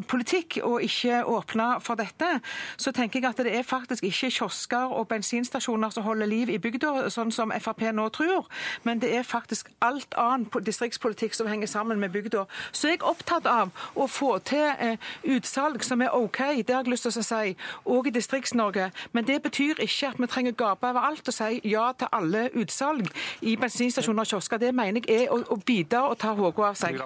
[0.10, 2.40] politikk å ikke åpne for dette,
[2.78, 6.60] så tenker jeg at det er faktisk ikke kiosker og bensinstasjoner som holder liv i
[6.62, 8.48] bygda, sånn som Frp nå tror,
[8.84, 12.46] men det er faktisk alt annet distriktspolitikk som henger sammen med bygda.
[12.72, 14.98] Så jeg er opptatt av å få til eh,
[15.36, 18.92] utsalg som er OK, det har jeg lyst til å si, òg i Distrikts-Norge.
[19.14, 22.48] Men det betyr ikke at vi trenger gape over alt og si ja til alle
[22.54, 23.10] utsalg
[23.42, 24.62] i bensinstasjoner og kiosker.
[24.62, 27.00] Det mener jeg er å, å bite og ta hodet av seg.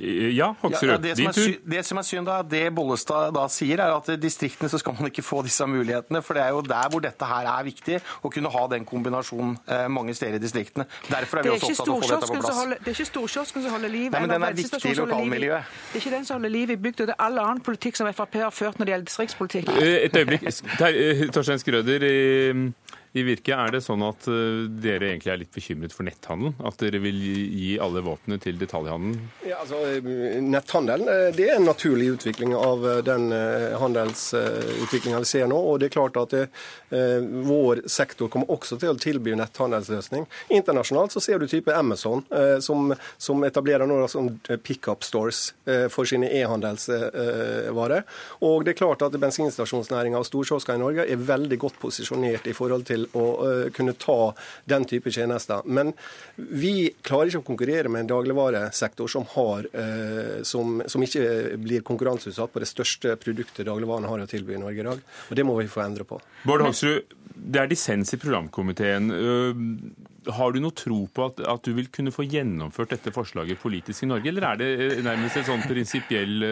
[0.00, 1.56] Ja, Hoksrud, ja, det, som din tur.
[1.70, 4.94] det som er synd, da, det Bollestad da sier, er at i distriktene så skal
[4.96, 6.22] man ikke få disse mulighetene.
[6.24, 9.58] For det er jo der hvor dette her er viktig, å kunne ha den kombinasjonen
[9.66, 10.86] eh, mange steder i distriktene.
[11.10, 12.60] Derfor er vi er, også opptatt av å få dette på plass.
[12.62, 14.08] holder, det er ikke storkiosken som holder liv.
[14.14, 15.74] Nei, men den er viktig i lokalmiljøet.
[15.90, 17.10] Det er ikke den som holder liv i bygda.
[17.10, 19.74] Det er all annen politikk som Frp har ført når det gjelder distriktspolitikk.
[19.76, 20.48] Eh, Et øyeblikk.
[20.48, 22.08] Eh, Torstein Skrøder,
[23.12, 26.54] i, Virke, er det sånn at eh, dere egentlig er litt bekymret for netthandelen?
[26.62, 29.16] At dere vil gi alle våpnene til detaljhandelen?
[29.48, 29.80] Ja, altså,
[30.46, 33.30] netthandelen eh, det er en naturlig utvikling av eh, den
[33.80, 35.58] handelsutviklinga vi ser nå.
[35.58, 36.42] og det er klart at det,
[36.94, 37.18] eh,
[37.50, 40.26] Vår sektor kommer også til å tilby netthandelsløsning.
[40.54, 45.86] Internasjonalt så ser du type Amazon, eh, som, som etablerer noen sånn pickup stores eh,
[45.92, 48.06] for sine e-handelsvarer.
[48.46, 52.56] Og det er klart at bensinstasjonsnæringa og storkiosker i Norge er veldig godt posisjonert i
[52.56, 54.32] forhold til å eh, kunne ta
[54.70, 55.64] den type tjenester.
[55.64, 55.92] Men
[56.36, 61.86] vi klarer ikke å konkurrere med en dagligvaresektor som, har, eh, som, som ikke blir
[61.86, 65.02] konkurranseutsatt på det største produktet dagligvarene har å tilby i Norge i dag.
[65.28, 66.20] Og det må vi få endre på.
[66.48, 69.10] Bård Hoksrud, det er dissens i programkomiteen.
[69.10, 69.66] Øh,
[70.36, 74.04] Har du noe tro på at, at du vil kunne få gjennomført dette forslaget politisk
[74.04, 76.44] i Norge, eller er det eh, nærmest en sånn prinsipiell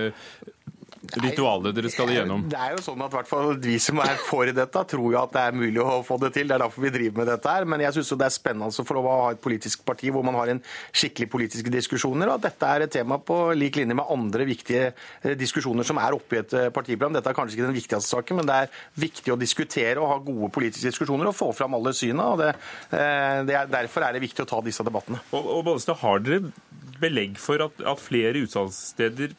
[1.17, 2.45] øh, rituale dere skal igjennom?
[2.53, 5.35] Det er jo sånn at hvert fall Vi som er for dette, tror jo at
[5.35, 6.49] det er mulig å få det til.
[6.49, 7.67] Det er derfor vi driver med dette her.
[7.69, 10.27] Men jeg syns det er spennende å få lov å ha et politisk parti hvor
[10.27, 13.97] man har en skikkelig politiske diskusjoner, og at dette er et tema på lik linje
[13.99, 17.17] med andre viktige eh, diskusjoner som er oppe i et eh, partiprogram.
[17.17, 20.19] Dette er kanskje ikke den viktigste saken, men det er viktig å diskutere og ha
[20.25, 22.33] gode politiske diskusjoner og få fram alle syna.
[22.33, 22.53] og det,
[22.93, 25.21] eh, det er, Derfor er det viktig å ta disse debattene.
[25.33, 26.53] Og, og Bollestad, har dere
[26.99, 29.35] belegg for at, at flere utsalgssteder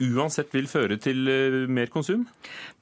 [0.00, 2.26] uansett vil føre til øh, mer konsum?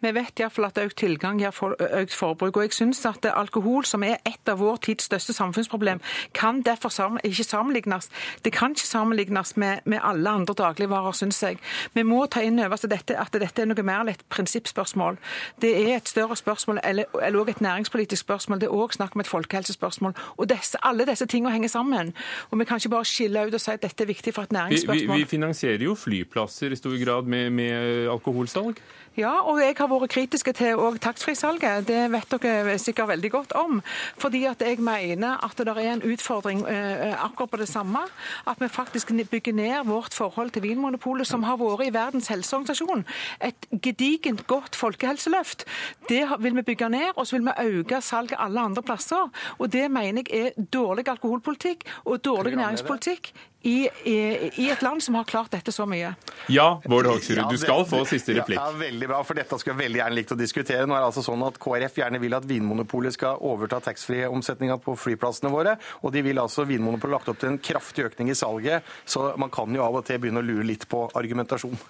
[0.04, 2.56] Vi vet iallfall at økt tilgang gir for, økt forbruk.
[2.56, 6.00] og jeg synes at Alkohol, som er et av vår tids største samfunnsproblem,
[6.34, 8.10] kan derfor sammen, ikke sammenlignes
[8.44, 11.58] Det kan ikke sammenlignes med, med alle andre dagligvarer, syns jeg.
[11.94, 15.16] Vi må ta inn over oss dette, at dette er noe mer enn et prinsippspørsmål.
[15.62, 18.60] Det er et større spørsmål, eller, eller også et næringspolitisk spørsmål.
[18.60, 20.14] Det er òg snakk om et folkehelsespørsmål.
[20.36, 22.12] Og disse, alle disse tingene henger sammen.
[22.50, 24.52] Og Vi kan ikke bare skille ut og si at dette er viktig for et
[24.52, 25.18] Vi, vi, næringsspørsmål.
[25.18, 28.76] vi finansierer jo flyplasser i stor grad med, med alkoholsalg.
[29.16, 31.86] Ja, og jeg har vært kritiske til òg taxfree-salget.
[31.88, 33.80] Det vet dere sikkert veldig godt om.
[34.20, 38.04] Fordi at jeg mener at det er en utfordring eh, akkurat på det samme.
[38.46, 43.06] At vi faktisk bygger ned vårt forhold til Vinmonopolet, som har vært i Verdens helseorganisasjon.
[43.44, 45.64] Et gedigent godt folkehelseløft.
[46.08, 49.30] Det vil vi bygge ned, og så vil vi øke salget alle andre plasser.
[49.58, 53.32] Og det mener jeg er dårlig alkoholpolitikk og dårlig næringspolitikk
[53.64, 54.16] i, i,
[54.60, 56.10] i et land som har klart dette så mye.
[56.52, 58.60] Ja, Bård Hoksrud, du skal få siste replikk.
[58.60, 60.84] Ja, veldig bra, for dette skulle jeg veldig gjerne likt å diskutere.
[60.84, 64.98] Nå er det altså sånn at KrF gjerne vil at Vinmonopolet skal overta taxfree-omsetninga på
[65.00, 65.78] flyplassene våre.
[66.04, 69.52] Og de vil altså Vinmonopolet lagt opp til en kraftig økning i salget, så man
[69.54, 71.80] kan jo av og til begynne å lure litt på argumentasjon.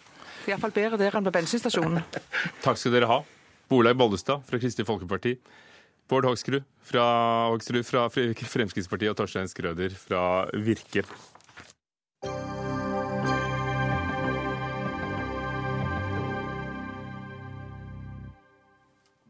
[0.46, 2.06] Iallfall bedre der enn på bensinstasjonen.
[2.64, 3.20] Takk skal dere ha.
[3.74, 5.34] Olaug Bollestad fra Kristelig Folkeparti.
[6.06, 7.04] Bård Hoksrud fra,
[7.50, 11.02] Hoksrud fra Fremskrittspartiet og Torstein Skrøder fra Virke.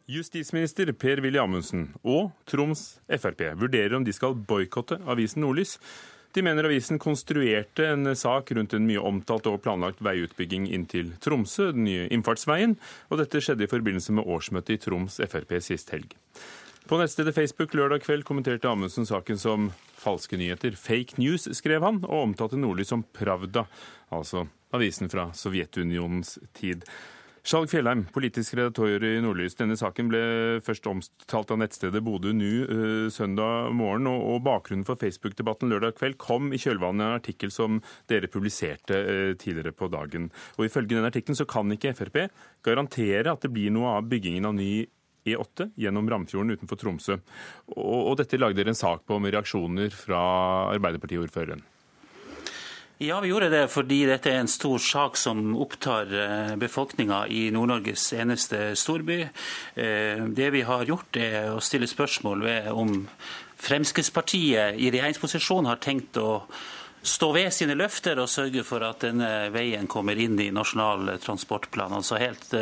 [0.04, 5.78] Justisminister Per-Willy Amundsen og Troms Frp vurderer om de skal boikotte avisen Nordlys.
[6.36, 11.14] De mener avisen konstruerte en sak rundt en mye omtalt og planlagt veiutbygging inn til
[11.24, 12.74] Tromsø, den nye innfartsveien,
[13.08, 16.12] og dette skjedde i forbindelse med årsmøtet i Troms Frp sist helg.
[16.84, 20.76] På nettstedet Facebook lørdag kveld kommenterte Amundsen saken som falske nyheter.
[20.76, 23.64] Fake news, skrev han, og omtalte Nordlys som Pravda,
[24.12, 26.84] altså avisen fra Sovjetunionens tid.
[27.44, 29.52] Skjalg Fjellheim, politisk redaktør i Nordlys.
[29.58, 30.20] Denne saken ble
[30.64, 36.16] først omtalt av nettstedet Bodø Nu eh, søndag morgen, og, bakgrunnen for Facebook-debatten lørdag kveld
[36.16, 40.30] kom i kjølvannet av en artikkel som dere publiserte eh, tidligere på dagen.
[40.56, 42.16] Og Ifølge den artikkelen kan ikke Frp
[42.64, 44.72] garantere at det blir noe av byggingen av ny
[45.28, 47.20] E8 gjennom Ramfjorden utenfor Tromsø.
[47.76, 50.24] Og, og dette lagde dere en sak på med reaksjoner fra
[50.72, 51.60] Arbeiderpartiordføreren.
[52.98, 56.12] Ja, vi gjorde det fordi dette er en stor sak som opptar
[56.62, 59.16] befolkninga i Nord-Norges eneste storby.
[59.74, 63.08] Eh, Det vi har gjort, er å stille spørsmål ved om
[63.58, 66.44] Fremskrittspartiet i regjeringsposisjon har tenkt å
[67.02, 71.92] stå ved sine løfter og sørge for at denne veien kommer inn i Nasjonal transportplan.
[71.98, 72.54] Altså helt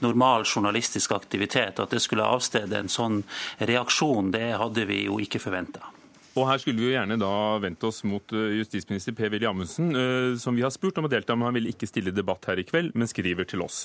[0.00, 1.80] normal journalistisk aktivitet.
[1.82, 3.24] At det skulle avstede en sånn
[3.58, 5.90] reaksjon, det hadde vi jo ikke forventa.
[6.32, 10.28] Og her skulle vi jo gjerne da vendt oss mot eh, justisminister Per-Willy Amundsen, eh,
[10.40, 12.64] som vi har spurt om å delta, men han vil ikke stille debatt her i
[12.64, 13.82] kveld, men skriver til oss.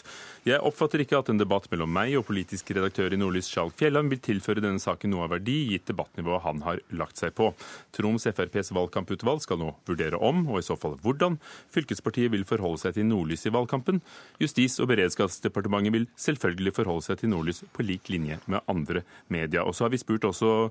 [0.48, 4.14] Jeg oppfatter ikke at en debatt mellom meg og politisk redaktør i Nordlys Skjalg Fjelland
[4.14, 7.50] vil tilføre denne saken noe av verdi, gitt debattnivået han har lagt seg på.
[7.98, 11.36] Troms FrPs valgkamputvalg skal nå vurdere om, og i så fall hvordan,
[11.76, 14.00] fylkespartiet vil forholde seg til Nordlys i valgkampen.
[14.40, 19.68] Justis- og beredskapsdepartementet vil selvfølgelig forholde seg til Nordlys på lik linje med andre media.
[19.68, 20.70] Og så har vi spurt også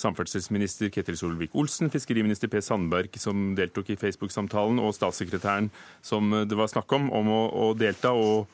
[0.00, 5.70] samferdselsminister Ketil Solvik-Olsen, fiskeriminister Per Sandberg, som deltok i Facebook-samtalen, og statssekretæren
[6.04, 8.12] som det var snakk om, om å, å, delta.
[8.12, 8.46] Og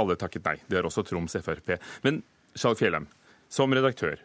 [0.00, 0.56] alle takket nei.
[0.66, 1.76] Det har også Troms Frp.
[2.06, 2.22] Men
[2.56, 3.06] Skjalg Fjellheim,
[3.52, 4.20] som redaktør,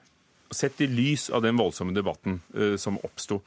[0.53, 3.41] sett i lys av den voldsomme debatten uh, som oppsto,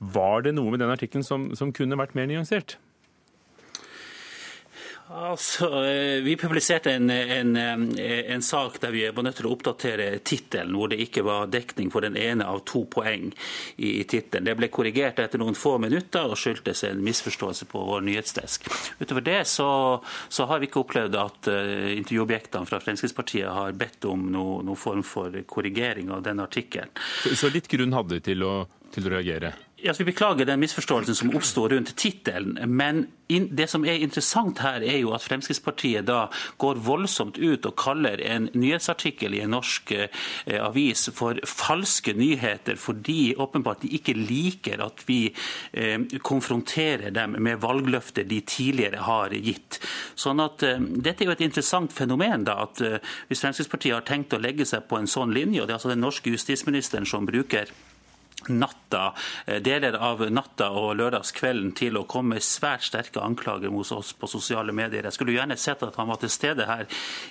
[0.00, 2.78] var det noe med den artikkelen som, som kunne vært mer nyansert?
[5.12, 9.54] Altså, eh, Vi publiserte en, en, eh, en, sak der vi var nødt til å
[9.56, 13.32] oppdatere tittelen, hvor det ikke var dekning for den ene av to poeng
[13.76, 14.46] i, tittelen.
[14.46, 18.70] Det ble korrigert etter noen få minutter og skyldtes en misforståelse på vår nyhetsdesk.
[19.00, 19.70] Utover det så,
[20.28, 24.78] så har vi ikke opplevd at uh, intervjuobjektene fra Fremskrittspartiet har bedt om noen noe
[24.78, 26.92] form for korrigering av den artikkelen.
[27.24, 28.46] Så, så litt grunn hadde de til
[28.94, 29.52] til å reagere?
[29.82, 32.58] Ja, vi beklager den misforståelsen som oppsto rundt tittelen.
[32.66, 36.26] Men det som er interessant her, er jo at Fremskrittspartiet da
[36.60, 40.08] går voldsomt ut og kaller en nyhetsartikkel i en norsk eh,
[40.60, 45.20] avis for falske nyheter, fordi åpenbart de ikke liker at vi
[45.72, 45.96] eh,
[46.28, 49.80] konfronterer dem med valgløfter de tidligere har gitt.
[50.12, 52.44] Sånn at eh, Dette er jo et interessant fenomen.
[52.44, 52.82] da, at
[53.28, 55.94] Hvis Fremskrittspartiet har tenkt å legge seg på en sånn linje, og det er altså
[55.94, 57.70] den norske justisministeren som bruker
[58.48, 59.14] natta,
[59.46, 64.12] eh, deler av natta og lørdagskvelden til å komme med svært sterke anklager mot oss
[64.12, 65.02] på sosiale medier.
[65.02, 66.86] Jeg skulle gjerne sett at han var til stede her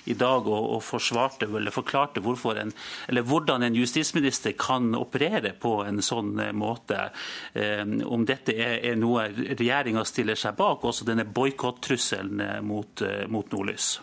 [0.06, 2.72] i dag og, og forsvarte eller forklarte en,
[3.08, 7.10] eller hvordan en justisminister kan operere på en sånn eh, måte.
[7.54, 13.52] Eh, om dette er, er noe regjeringa stiller seg bak, også denne boikottrusselen mot, mot
[13.52, 13.98] Nordlys.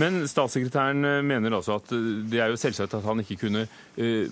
[0.00, 3.64] Men statssekretæren eh, mener altså at eh, det er jo selvsagt at han ikke kunne
[3.64, 4.24] uh,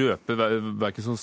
[0.00, 0.36] røpe
[0.80, 1.18] verken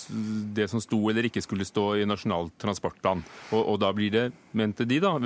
[0.56, 3.24] det som sto eller ikke skulle stå i Nasjonal transportplan.
[3.52, 5.17] Og, og da blir det, mente de, da,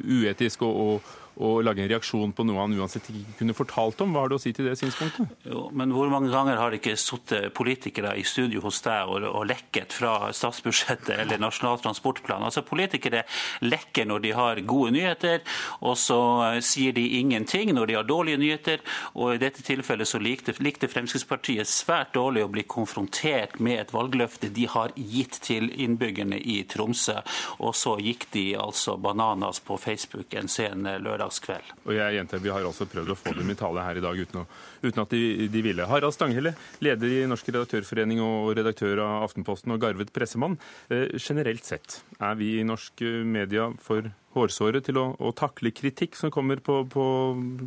[0.00, 4.12] uetisk og, og å lage en reaksjon på noe han uansett ikke kunne fortalt om.
[4.12, 5.30] Hva har du å si til det synspunktet?
[5.46, 9.24] Jo, men hvor mange ganger har det ikke sittet politikere i studio hos deg og,
[9.28, 12.44] og, lekket fra statsbudsjettet eller Nasjonal transportplan?
[12.46, 13.22] Altså Politikere
[13.64, 15.40] lekker når de har gode nyheter,
[15.80, 18.84] og så eh, sier de ingenting når de har dårlige nyheter.
[19.14, 23.94] Og i dette tilfellet så likte, likte Fremskrittspartiet svært dårlig å bli konfrontert med et
[23.94, 27.20] valgløfte de har gitt til innbyggerne i Tromsø.
[27.64, 31.72] Og så gikk de altså bananas på Facebook en sen lørdag lørdagskveld.
[31.86, 34.16] Og jeg gjentar, Vi har altså prøvd å få dem i tale her i dag
[34.16, 34.46] uten, å,
[34.82, 35.86] uten at de, de, ville.
[35.86, 40.58] Harald Stanghelle, leder i Norsk redaktørforening og redaktør av Aftenposten og garvet pressemann.
[40.88, 46.16] Eh, generelt sett, er vi i norsk media for hårsåre til å, å takle kritikk
[46.16, 47.04] som kommer på, på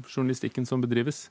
[0.07, 1.27] journalistikken som bedrives?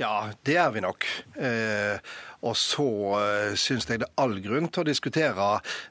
[0.00, 1.06] Ja, det er vi nok.
[1.36, 1.98] Eh,
[2.42, 2.86] og så
[3.20, 5.48] eh, syns jeg det er all grunn til å diskutere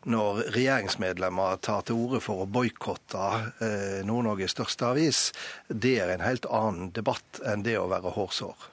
[0.10, 3.30] når regjeringsmedlemmer tar til orde for å boikotte
[3.64, 5.24] eh, Nord-Norges største avis.
[5.70, 8.70] Det er en helt annen debatt enn det å være hårsår.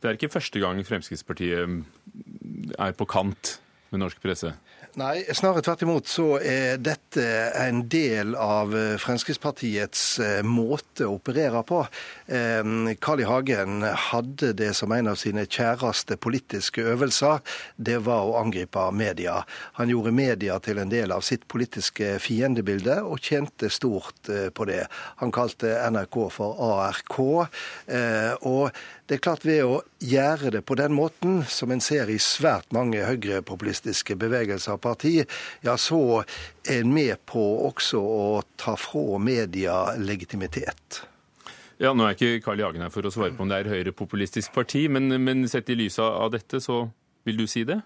[0.00, 3.58] Det er ikke første gang Fremskrittspartiet er på kant
[3.90, 4.54] med norsk presse?
[4.98, 7.22] Nei, snarere tvert imot så er dette
[7.60, 11.84] en del av eh, Fremskrittspartiets eh, måte å operere på.
[12.30, 13.26] Carl I.
[13.26, 17.38] Hagen hadde det som en av sine kjæreste politiske øvelser.
[17.76, 19.40] Det var å angripe media.
[19.78, 24.66] Han gjorde media til en del av sitt politiske fiendebilde, og tjente stort eh, på
[24.70, 24.84] det.
[25.22, 27.18] Han kalte NRK for ARK.
[27.20, 28.70] og
[29.10, 32.70] det er klart Ved å gjøre det på den måten, som en ser i svært
[32.70, 35.20] mange høyrepopulistiske bevegelser og parti,
[35.66, 36.00] ja, så
[36.64, 38.26] er en med på også å
[38.60, 41.02] ta fra media legitimitet.
[41.80, 42.66] Ja, Nå er ikke Carl I.
[42.66, 45.78] Hagen her for å svare på om det er høyrepopulistisk parti, men, men sett i
[45.78, 46.82] lys av dette, så
[47.24, 47.78] vil du si det?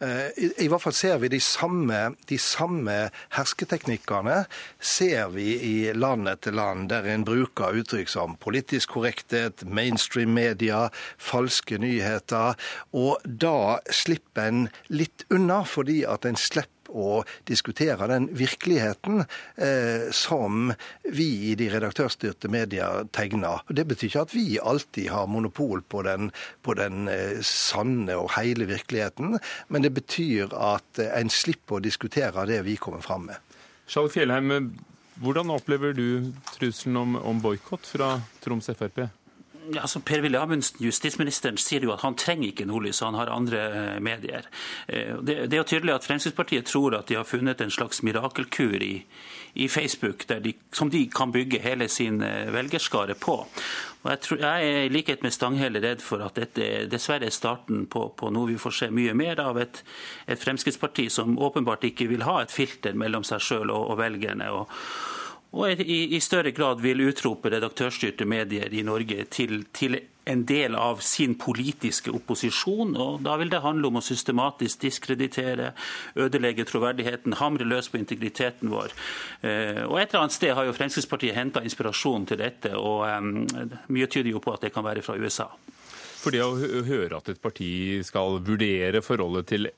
[0.00, 0.28] Eh,
[0.60, 2.96] I, hvert fall ser vi de samme, de samme
[3.32, 4.42] hersketeknikkene
[4.76, 10.90] ser vi i land etter land, der en bruker uttrykk som politisk korrekthet, mainstream media,
[11.16, 12.60] falske nyheter.
[12.92, 19.24] Og da slipper en litt unna, fordi at en slipper å diskutere den virkeligheten
[19.56, 20.72] eh, som
[21.02, 23.62] vi i de redaktørstyrte medier tegner.
[23.66, 26.30] Og Det betyr ikke at vi alltid har monopol på den,
[26.62, 29.38] på den eh, sanne og hele virkeligheten,
[29.68, 33.42] men det betyr at eh, en slipper å diskutere det vi kommer fram med.
[33.86, 34.72] Skjalg Fjellheim,
[35.22, 39.06] hvordan opplever du trusselen om, om boikott fra Troms Frp?
[39.74, 43.96] Altså Per-Willy Amundsen, justisministeren, sier jo at han trenger ikke Nordlys, han har andre eh,
[44.04, 44.46] medier.
[44.86, 48.02] Eh, det, det, er jo tydelig at Fremskrittspartiet tror at de har funnet en slags
[48.06, 48.94] mirakelkur i,
[49.54, 53.38] i Facebook, de, som de kan bygge hele sin eh, velgerskare på.
[54.04, 57.34] Og jeg, tror, jeg er i likhet med Stanghelle redd for at dette dessverre er
[57.34, 59.58] starten på, på noe vi får se mye mer av.
[59.58, 59.82] Et,
[60.30, 64.52] et Fremskrittsparti som åpenbart ikke vil ha et filter mellom seg sjøl og, og velgerne.
[64.54, 64.70] og
[65.52, 70.74] og i, i, større grad vil utrope redaktørstyrte medier i Norge til, til, en del
[70.74, 72.96] av sin politiske opposisjon.
[72.98, 75.70] og Da vil det handle om å systematisk diskreditere,
[76.18, 78.94] ødelegge troverdigheten, hamre løs på integriteten vår.
[79.46, 83.46] Eh, og Et eller annet sted har jo Fremskrittspartiet henta inspirasjon til dette, og um,
[83.86, 85.46] mye tyder jo på at det kan være fra USA.
[86.18, 89.70] For det å høre at et parti skal vurdere forholdet til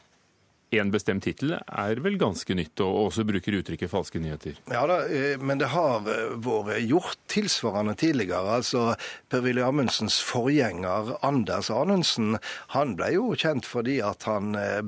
[0.70, 4.58] en bestemt tittel er vel ganske nytt, og også bruker uttrykket falske nyheter.
[4.72, 8.58] Ja da, eh, men det har eh, vært gjort tilsvarende tidligere.
[8.60, 8.84] Altså
[9.32, 12.36] Per-Willy Amundsens forgjenger Anders Anundsen,
[12.76, 14.82] han ble jo kjent fordi at han eh,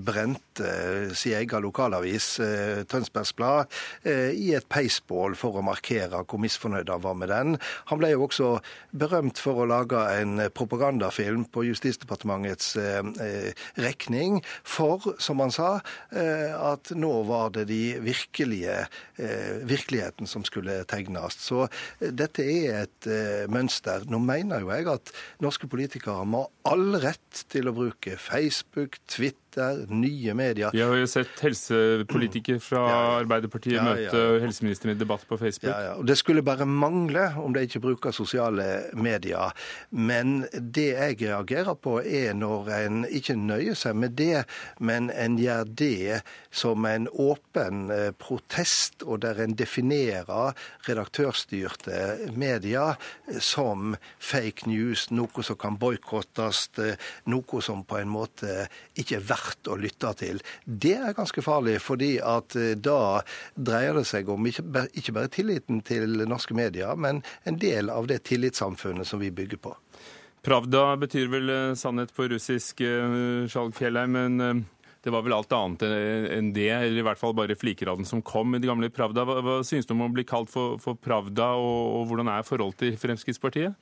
[0.61, 2.29] brente sin egen lokalavis,
[2.91, 3.71] Tønsbergs Blad,
[4.07, 7.57] i et peisbål for å markere hvor misfornøyd han var med den.
[7.91, 8.51] Han ble jo også
[8.93, 12.75] berømt for å lage en propagandafilm på Justisdepartementets
[13.81, 15.71] regning for, som han sa,
[16.11, 18.77] Eh, at nå var det de virkelige
[19.21, 21.39] eh, virkeligheten som skulle tegnes.
[21.39, 23.11] Så eh, dette er et
[23.53, 24.07] mønster.
[24.11, 25.13] Nå mener jo jeg at
[25.45, 30.71] norske politikere må ha all rett til å bruke Facebook, Twitter, Twitter, nye medier.
[30.73, 35.39] Vi har jo sett helsepolitikere fra ja, Arbeiderpartiet ja, ja, møte helseministeren i debatt på
[35.39, 35.71] Facebook.
[35.71, 39.51] Ja, og Det skulle bare mangle om de ikke bruker sosiale medier.
[39.91, 44.45] Men det jeg reagerer på, er når en ikke nøyer seg med det,
[44.79, 46.21] men en gjør det
[46.51, 50.55] som en åpen eh, protest, og der en definerer
[50.87, 52.99] redaktørstyrte medier
[53.43, 58.67] som fake news, noe som kan boikottes, eh, noe som på en måte
[58.99, 60.41] ikke er verdt verdt å lytte til.
[60.65, 63.23] Det er ganske farlig, fordi at eh, da
[63.55, 68.23] dreier det seg om ikke bare tilliten til norske medier, men en del av det
[68.29, 69.75] tillitssamfunnet som vi bygger på.
[70.45, 74.11] Pravda betyr vel eh, sannhet på russisk, eh, Skjalg Fjellheim.
[74.11, 74.67] men
[75.01, 78.09] det var vel alt annet enn det, eller i hvert fall bare fliker av den
[78.09, 79.25] som kom i det gamle Pravda.
[79.25, 82.45] Hva, hva synes du om å bli kalt for, for Pravda, og, og, hvordan er
[82.45, 83.73] forholdet til Fremskrittspartiet?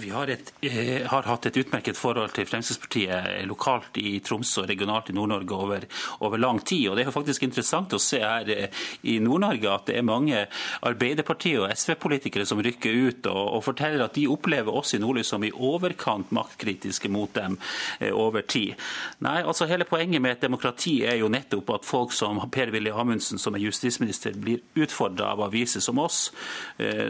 [0.00, 4.70] Vi har, et, eh, har, hatt et utmerket forhold til Fremskrittspartiet lokalt i Tromsø og
[4.70, 5.82] regionalt i Nord-Norge over,
[6.24, 6.88] over, lang tid.
[6.88, 10.06] og Det er jo faktisk interessant å se her eh, i Nord-Norge at det er
[10.06, 10.46] mange
[10.80, 15.34] Arbeiderparti- og SV-politikere som rykker ut og, og, forteller at de opplever oss i Nordlys
[15.34, 17.58] som i overkant maktkritiske mot dem
[18.00, 18.80] eh, over tid.
[19.20, 23.36] Nei, altså Hele poenget med et demokrati er jo nettopp at folk som Per-Willy Amundsen,
[23.36, 26.30] som er justisminister, blir utfordra av aviser som oss,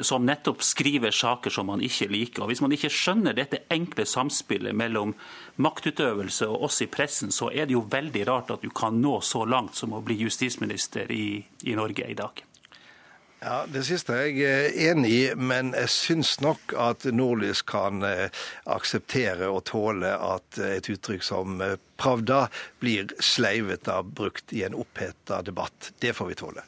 [0.06, 2.25] som nettopp skriver saker som man ikke liker.
[2.40, 5.14] Og Hvis man ikke skjønner dette enkle samspillet mellom
[5.62, 9.20] maktutøvelse og oss i pressen, så er det jo veldig rart at du kan nå
[9.20, 12.42] så langt som å bli justisminister i, i Norge i dag.
[13.46, 18.30] Ja, Det siste er jeg enig i, men jeg syns nok at Nordlys kan eh,
[18.64, 22.46] akseptere og tåle at et uttrykk som eh, Pravda
[22.80, 25.92] blir sleivete brukt i en oppheta debatt.
[26.00, 26.64] Det får vi tåle.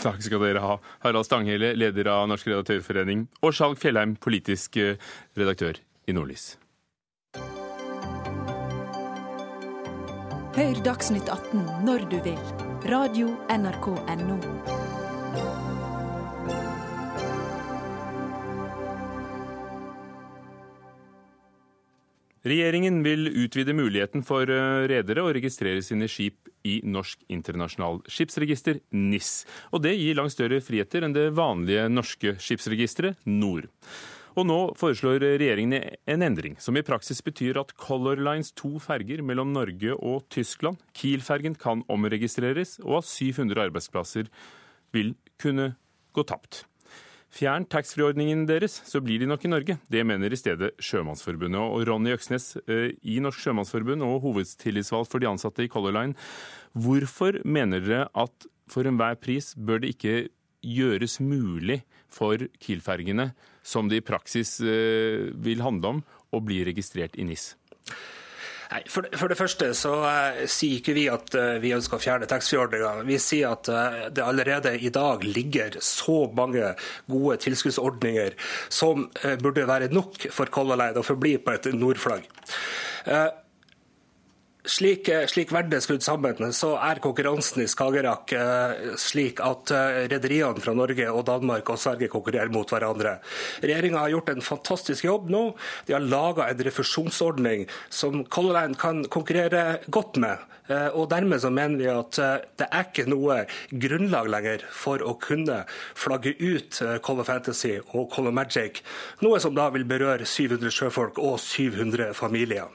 [0.00, 0.78] Takk skal dere ha.
[1.04, 4.96] Harald Stanghelle, leder av Norsk redaktørforening, og Skjalg Fjellheim, politisk eh,
[5.38, 5.78] redaktør
[6.08, 6.56] i Nordlys.
[10.52, 12.40] Hør Dagsnytt 18 når du vil.
[12.92, 14.82] Radio NRK Radio.nrk.no.
[22.42, 28.80] Regjeringen vil utvide muligheten for eh, redere å registrere sine skip i Norsk internasjonal skipsregister,
[28.94, 29.42] NIS.
[29.72, 33.68] Og det gir langt større friheter enn det vanlige norske skipsregisteret, NOR.
[34.32, 39.20] Og nå foreslår regjeringen en endring som i praksis betyr at Color Lines to ferger
[39.20, 44.32] mellom Norge og Tyskland, Kiel-fergen, kan omregistreres, og at 700 arbeidsplasser
[44.96, 45.74] vil kunne
[46.16, 46.64] gå tapt.
[47.32, 49.78] Fjern taxfree-ordningen deres, så blir de nok i Norge.
[49.88, 51.62] Det mener i stedet Sjømannsforbundet.
[51.62, 56.16] Og Ronny Øksnes eh, i Norsk Sjømannsforbund og hovedtillitsvalgt for de ansatte i Color Line,
[56.76, 60.16] hvorfor mener dere at for enhver pris bør det ikke
[60.62, 61.80] gjøres mulig
[62.12, 63.32] for Kiel-fergene,
[63.64, 67.54] som det i praksis eh, vil handle om, å bli registrert i NIS?
[68.72, 72.00] Nei, for, for, det første så uh, sier ikke vi at uh, vi ønsker å
[72.00, 73.04] fjerne taxfree-ordninga.
[73.04, 76.72] Vi sier at uh, det allerede i dag ligger så mange
[77.10, 78.36] gode tilskuddsordninger
[78.72, 79.08] som
[79.42, 82.24] burde være nok for Color Line å forbli på et nordflagg.
[84.62, 90.04] Slik, slik, verden er skrudd sammen, så er konkurransen i Skagerrak eh, slik at eh,
[90.12, 93.16] rederiene fra Norge og Danmark og Sverige konkurrerer mot hverandre.
[93.58, 95.40] Regjeringa har gjort en fantastisk jobb nå.
[95.88, 100.44] De har laga en refusjonsordning som Color Line kan konkurrere godt med.
[100.70, 102.20] Eh, og Dermed så mener vi at
[102.62, 103.40] det er ikke noe
[103.82, 105.64] grunnlag lenger for å kunne
[105.98, 108.84] flagge ut Color Fantasy og Color Magic,
[109.26, 112.70] noe som da vil berøre 700 sjøfolk og 700 familier.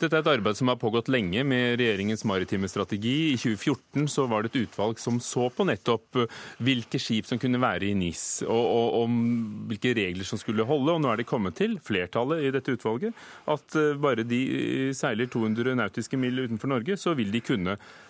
[0.00, 3.34] Dette er et arbeid som har pågått lenge med regjeringens maritime strategi.
[3.34, 7.40] I 2014 så var det et utvalg som så på nettopp eh, hvilke skip som
[7.40, 9.18] kunne være i NIS, og, og om
[9.68, 10.94] hvilke regler som skulle holde.
[10.94, 14.40] Og nå er det kommet til, flertallet i dette utvalget, at eh, bare de
[14.96, 18.09] seiler 200 nautiske mil utenfor Norge, så vil de kunne Eh,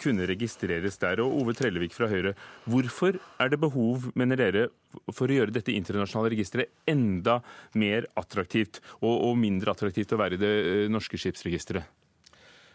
[0.00, 1.22] kunne registreres der.
[1.24, 2.34] Og Ove Trellevik fra Høyre,
[2.70, 4.66] hvorfor er det behov, mener dere,
[5.14, 7.40] for å gjøre dette internasjonale registeret enda
[7.78, 11.96] mer attraktivt, og, og mindre attraktivt å være i det eh, norske skipsregisteret?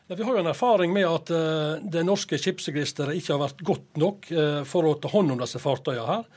[0.07, 3.97] Vi har jo en erfaring med at uh, det norske skipsregisteret ikke har vært godt
[3.97, 6.27] nok uh, for å ta hånd om disse fartøyene her.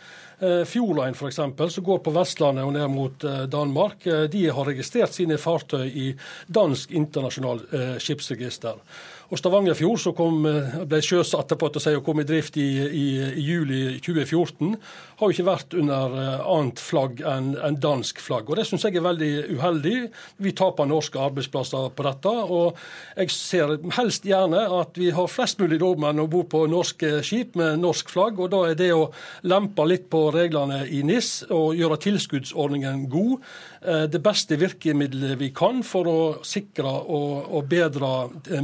[0.40, 5.36] Uh, Fjordline f.eks., som går på Vestlandet og ned mot Danmark, de har registrert sine
[5.36, 6.06] fartøy i
[6.48, 7.60] dansk internasjonal
[8.00, 8.80] skipsregister.
[9.28, 12.68] Og Stavangerfjord, som kom, eh, ble sjøsatt på å si, og kom i drift i,
[12.80, 13.06] i,
[13.36, 14.76] i, juli 2014,
[15.18, 18.48] har jo ikke vært under eh, annet flagg enn en dansk flagg.
[18.48, 19.96] Og Det syns jeg er veldig uheldig.
[20.40, 22.32] Vi taper norske arbeidsplasser på dette.
[22.48, 22.80] Og
[23.18, 27.58] jeg ser helst gjerne at vi har flest mulig nordmenn om bord på norske skip
[27.60, 28.40] med norsk flagg.
[28.40, 29.10] og Da er det å
[29.44, 33.44] lempe litt på reglene i NIS og gjøre tilskuddsordningen god
[33.80, 38.08] Eh, det beste virkemidlet vi kan for å sikre og, og bedre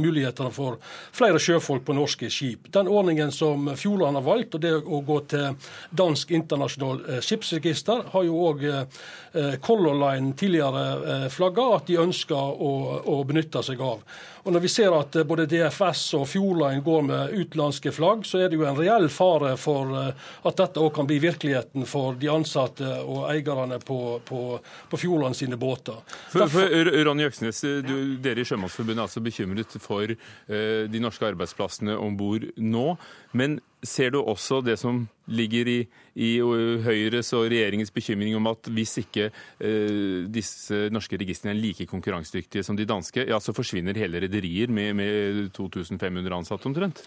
[0.01, 0.79] mulighetene for
[1.15, 2.69] flere sjøfolk på norske skip.
[2.73, 8.07] Den ordningen som Fjordland har valgt, og det å gå til dansk internasjonal eh, skipsregister,
[8.15, 8.67] har jo òg
[9.59, 12.69] Color Line tidligere flagga at de ønsker å,
[13.03, 13.99] å benytte seg av.
[14.45, 18.43] Og Når vi ser at eh, både DFS og Fjordline går med utenlandske flagg, så
[18.43, 22.13] er det jo en reell fare for eh, at dette òg kan bli virkeligheten for
[22.21, 24.41] de ansatte og eierne på, på,
[24.91, 25.97] på Fjordland sine båter.
[26.29, 26.77] For, for
[27.07, 32.13] Ronny Øksnes, du, dere i Sjømannsforbundet er altså bekymret for uh, de norske arbeidsplassene om
[32.17, 32.85] bord nå.
[33.35, 35.77] Men ser du også det som ligger i,
[36.15, 36.29] i
[36.85, 42.63] Høyres og regjeringens bekymring om at hvis ikke eh, disse norske registrene er like konkurransedyktige
[42.65, 47.03] som de danske, ja, så forsvinner hele rederier med, med 2500 ansatte omtrent?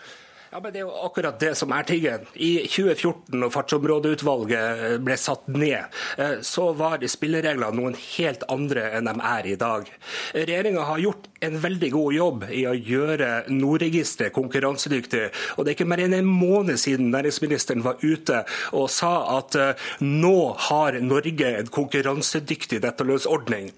[0.51, 2.25] Ja, men Det er jo akkurat det som er tingen.
[2.35, 9.11] I 2014, når Fartsområdeutvalget ble satt ned, eh, så var spillereglene noen helt andre enn
[9.11, 9.91] de er i dag.
[10.33, 15.27] Regjeringa har gjort en veldig god jobb i å gjøre Nordregisteret konkurransedyktig.
[15.57, 19.55] Og Det er ikke mer enn en måned siden næringsministeren var ute og sa at
[19.55, 23.73] eh, nå har Norge en konkurransedyktig nettolønnsordning.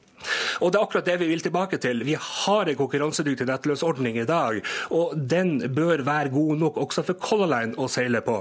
[0.61, 2.05] Og Det er akkurat det vi vil tilbake til.
[2.07, 4.61] Vi har en konkurransedyktig nettlønnsordning i dag,
[4.95, 8.37] og den bør være god nok også for Color Line å seile på.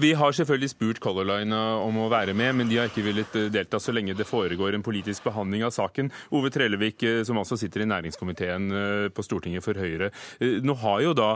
[0.00, 3.38] Vi har selvfølgelig spurt Color Line om å være med, men de har ikke villet
[3.52, 6.10] delta så lenge det foregår en politisk behandling av saken.
[6.36, 10.10] Ove Trellevik, eh, som altså sitter i næringskomiteen eh, på Stortinget for Høyre.
[10.38, 11.30] Eh, nå har jo da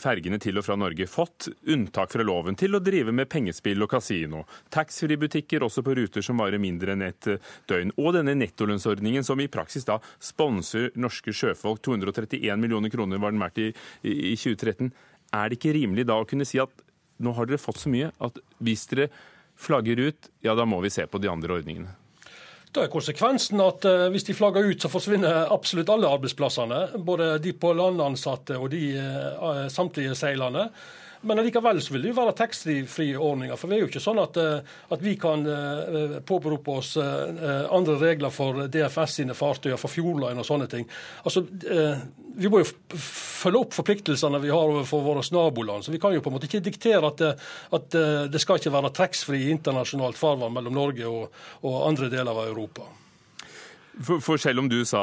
[0.00, 3.90] fergene til og fra Norge fått unntak fra loven til å drive med pengespill og
[3.92, 4.42] kasino.
[4.72, 7.28] Taxfree-butikker også på ruter som varer mindre enn et
[7.70, 7.92] døgn.
[8.00, 11.80] Og denne nett nettolønnsordningen, som i praksis da sponser norske sjøfolk.
[11.82, 13.70] 231 millioner kroner var den verdt i,
[14.02, 14.92] i, i 2013.
[15.32, 16.84] Er det ikke rimelig da å kunne si at
[17.20, 19.10] nå har dere fått så mye at hvis dere
[19.60, 21.96] flagger ut, ja da må vi se på de andre ordningene?
[22.70, 27.02] Da er konsekvensen at uh, hvis de flagger ut, så forsvinner absolutt alle arbeidsplassene.
[27.02, 30.68] Både de på landansatte og de uh, samtlige seilerne.
[31.20, 33.58] Men likevel så vil det jo være taxfree ordninger.
[33.60, 37.66] For det er jo ikke sånn at, eh, at vi kan eh, påberope oss eh,
[37.68, 40.88] andre regler for DFS sine fartøyer, for Fjordline og sånne ting.
[41.24, 41.44] Altså,
[42.40, 45.84] Vi må jo følge opp forpliktelsene vi har overfor våre naboland.
[45.84, 47.34] Så vi kan jo på en måte ikke diktere at det,
[47.76, 47.98] at
[48.32, 51.28] det skal ikke være taxfree internasjonalt farvann mellom Norge og,
[51.66, 52.86] og andre deler av Europa.
[54.00, 55.00] For, for, selv om du sa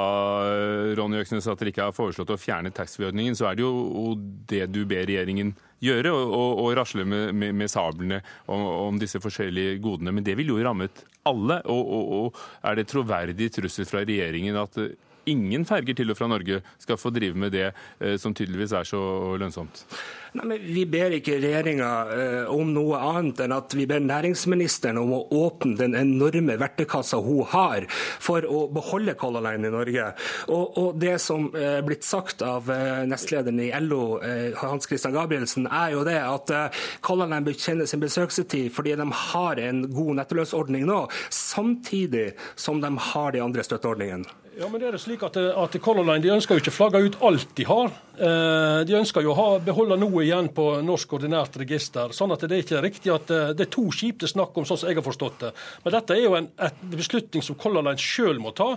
[0.98, 4.14] Ronny Øksnes, at dere ikke har foreslått å fjerne taxfree-ordningen, så er det jo
[4.50, 5.52] det du ber regjeringen
[5.84, 10.16] gjøre, og, og rasle med, med, med sablene om, om, disse forskjellige godene.
[10.18, 11.60] Men det ville jo rammet alle.
[11.70, 14.82] Og, og, og er det troverdig trussel fra regjeringen at
[15.28, 17.68] ingen ferger til og fra Norge skal få drive med det
[18.22, 19.02] som tydeligvis er så
[19.38, 19.84] lønnsomt?
[20.38, 25.14] Nei, Vi ber ikke regjeringa eh, om noe annet enn at vi ber næringsministeren om
[25.16, 30.12] å åpne den enorme verktøykassa hun har for å beholde Color Line i Norge.
[30.54, 35.16] Og, og Det som er blitt sagt av eh, nestlederen i LO, eh, Hans Christian
[35.16, 39.62] Gabrielsen, er jo det at eh, Color Line bør kjenne sin besøkstid fordi de har
[39.64, 44.38] en god nettolønnsordning nå, samtidig som de har de andre støtteordningene.
[44.58, 47.04] Ja, men det er det slik at, at Color Line de ønsker jo ikke flagge
[47.06, 47.92] ut alt de har.
[48.18, 52.14] Eh, de ønsker jo å beholde noe igjen på norsk ordinært register.
[52.16, 54.58] sånn at Det er ikke riktig at eh, det er to skip det er snakk
[54.58, 55.52] om, sånn som jeg har forstått det.
[55.84, 56.50] Men dette er jo en
[56.94, 58.70] beslutning som Color Line sjøl må ta.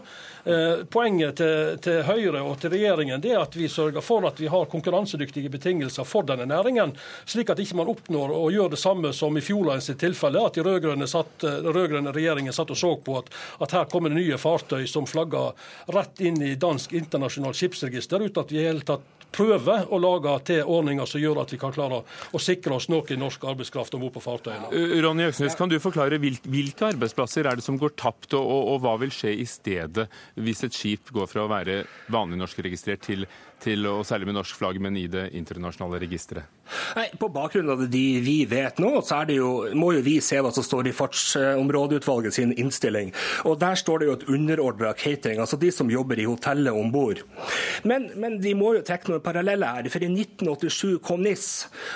[0.45, 4.41] Eh, poenget til, til, Høyre og til regjeringen det er at vi sørger for at
[4.41, 6.95] vi har konkurransedyktige betingelser for denne næringen,
[7.29, 10.65] slik at ikke man oppnår å gjøre det samme som i Fjordline tilfelle, at de
[10.65, 13.31] rød-grønne regjeringen satt og så på at,
[13.61, 15.53] at her kommer det nye fartøy som flagger
[15.95, 20.37] rett inn i dansk internasjonalt skipsregister, uten at vi i hele tatt prøver å lage
[20.51, 24.05] til ordninger som gjør at vi kan klare å sikre oss noe norsk arbeidskraft om
[24.05, 24.71] bord på fartøyene.
[25.05, 28.83] Ronny Øksnes, kan du forklare hvilke arbeidsplasser er det som går tapt, og, og, og
[28.85, 30.09] hva vil skje i stedet
[30.41, 33.29] hvis et skip går fra å være vanlig norskregistrert til
[33.61, 36.60] til, og særlig med norsk flagg, men i det internasjonale registeret?
[36.97, 40.53] Nei, På bakgrunn av det vi vet nå, så jo, må jo vi se hva
[40.55, 43.13] som står i Fartsområdeutvalget sin innstilling.
[43.49, 46.91] Og Der står det jo et underordna catering, altså de som jobber i hotellet om
[46.93, 47.23] bord.
[47.85, 49.91] Men, men, de må jo trekke noen paralleller her.
[49.93, 51.49] For i 1987 kom NIS,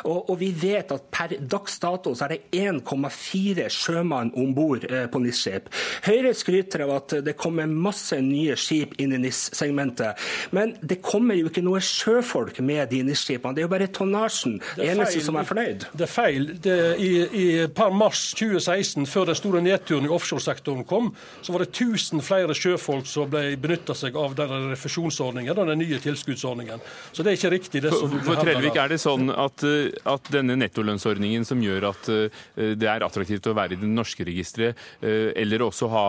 [0.04, 4.84] og, og vi vet at per dags dato så er det 1,4 sjømann om bord
[4.88, 5.70] eh, på NIS-skip.
[6.06, 10.20] Høyre skryter av at det kommer masse nye skip inn i NIS-segmentet,
[10.56, 13.54] men det kommer jo ikke noe sjøfolk med de NIS-skipene.
[13.56, 15.86] Det er jo bare tonnasjen, eneste som er fornøyd.
[15.92, 16.48] Det er feil.
[16.64, 21.12] Det, i, i, per mars 2016, før den store nedturen i offshoresektoren kom,
[21.44, 25.82] så var det 1000 flere sjøfolk som ble benytta seg av den refusjonsordningen og den
[25.82, 26.82] nye tilskuddsordningen.
[27.12, 27.84] Så det er ikke riktig.
[27.84, 31.90] det som for, for Trellevik, er det sånn at, eh, at denne nettolønnsordningen som gjør
[31.90, 36.06] at uh, det er attraktivt å være i det norske registeret, uh, eller også ha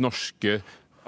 [0.00, 0.60] norske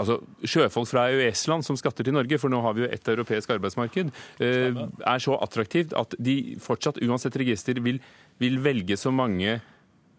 [0.03, 3.55] altså, sjøfolk fra EØS-land som skatter til Norge, for nå har vi jo ett europeisk
[3.57, 4.83] arbeidsmarked, eh,
[5.15, 8.03] er så attraktivt at de fortsatt, uansett register, vil,
[8.43, 9.61] vil velge så mange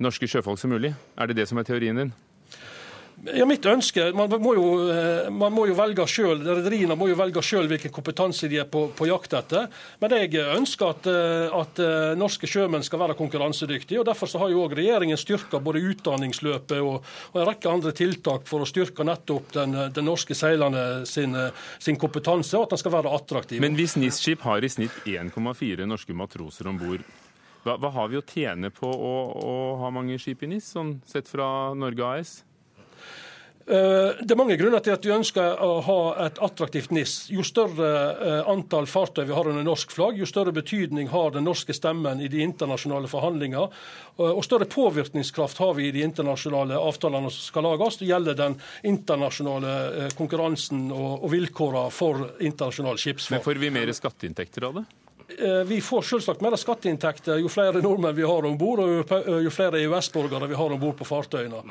[0.04, 0.94] norske sjøfolk som mulig?
[1.18, 2.14] Er det det som er teorien din?
[3.24, 7.16] Ja, mitt ønske, Man må jo, eh, man må jo velge selv, Rederiene må jo
[7.16, 9.70] velge sjøl hvilken kompetanse de er på, på, jakt etter.
[10.02, 14.02] Men jeg ønsker at, eh, at, eh, norske sjømenn skal være konkurransedyktige.
[14.02, 18.48] og Derfor har jo òg regjeringen styrka både utdanningsløpet og, og, en rekke andre tiltak
[18.50, 21.36] for å styrke nettopp den, den norske seilerne sin,
[21.80, 23.62] sin, kompetanse, og at den skal være attraktiv.
[23.64, 27.04] Men hvis NIS-skip har i snitt 1,4 norske matroser om bord,
[27.64, 30.98] hva, hva, har vi å tjene på å, å ha mange skip i NIS, sånn
[31.08, 31.46] sett fra
[31.78, 32.42] Norge AS?
[33.66, 37.30] Eh, det er mange grunner til at vi ønsker å ha et attraktivt NIS.
[37.32, 41.48] Jo større eh, antall fartøy vi har under norsk flagg, jo større betydning har den
[41.48, 43.72] norske stemmen i de internasjonale forhandlinger.
[44.20, 48.02] Og større påvirkningskraft har vi i de internasjonale avtalene som skal lages.
[48.02, 48.60] Det gjelder den
[48.92, 53.38] internasjonale eh, konkurransen og vilkårene for internasjonal skipsfart.
[53.38, 54.86] Men får vi mer skatteinntekter av det?
[55.66, 59.80] Vi får selvsagt mer skatteinntekter jo flere nordmenn vi har om bord, og jo flere
[59.80, 61.64] EØS-borgere vi har om bord på fartøyene.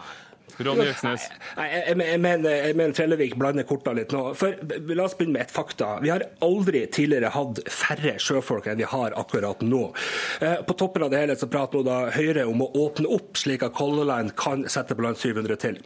[0.59, 1.27] Ronny Øksnes.
[1.57, 4.25] Jeg, jeg, jeg, mener, jeg mener Trellevik blander korta litt nå.
[4.39, 4.57] For
[4.93, 5.95] La oss begynne med et fakta.
[6.03, 9.85] Vi har aldri tidligere hatt færre sjøfolk enn vi har akkurat nå.
[10.45, 13.37] Eh, på toppen av det hele så prater nå da Høyre om å åpne opp,
[13.41, 15.79] slik at Color Line kan sette på land 700 til.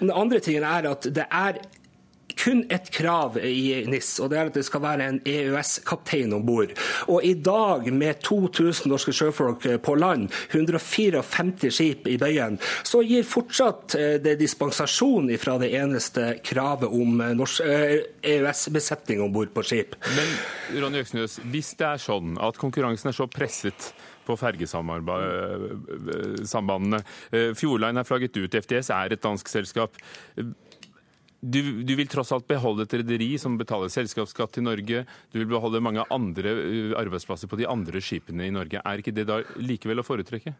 [0.00, 1.60] Den andre tingen er at det er
[2.36, 6.44] kun ett krav i NIS, og det er at det skal være en EØS-kaptein om
[6.46, 6.74] bord.
[7.08, 13.02] Og i dag, med 2000 norske sjøfolk eh, på land, 154 skip i bøyen, så
[13.06, 19.50] gir fortsatt eh, det dispensasjon fra det eneste kravet om EØS-besetning eh, e om bord
[19.54, 19.90] på skip.
[20.16, 20.28] Men
[20.82, 23.92] Ronny Øksnes, hvis det er sånn at konkurransen er så presset
[24.26, 27.00] på fergesambandene.
[27.58, 28.54] Fjordline er flagget ut.
[28.54, 29.96] FDS er et dansk selskap
[31.40, 35.04] du, du, vil tross alt beholde et rederi som betaler selskapsskatt til Norge.
[35.32, 36.52] Du vil beholde mange andre
[37.00, 38.82] arbeidsplasser på de andre skipene i Norge.
[38.84, 40.52] Er ikke det da likevel å foretrekke?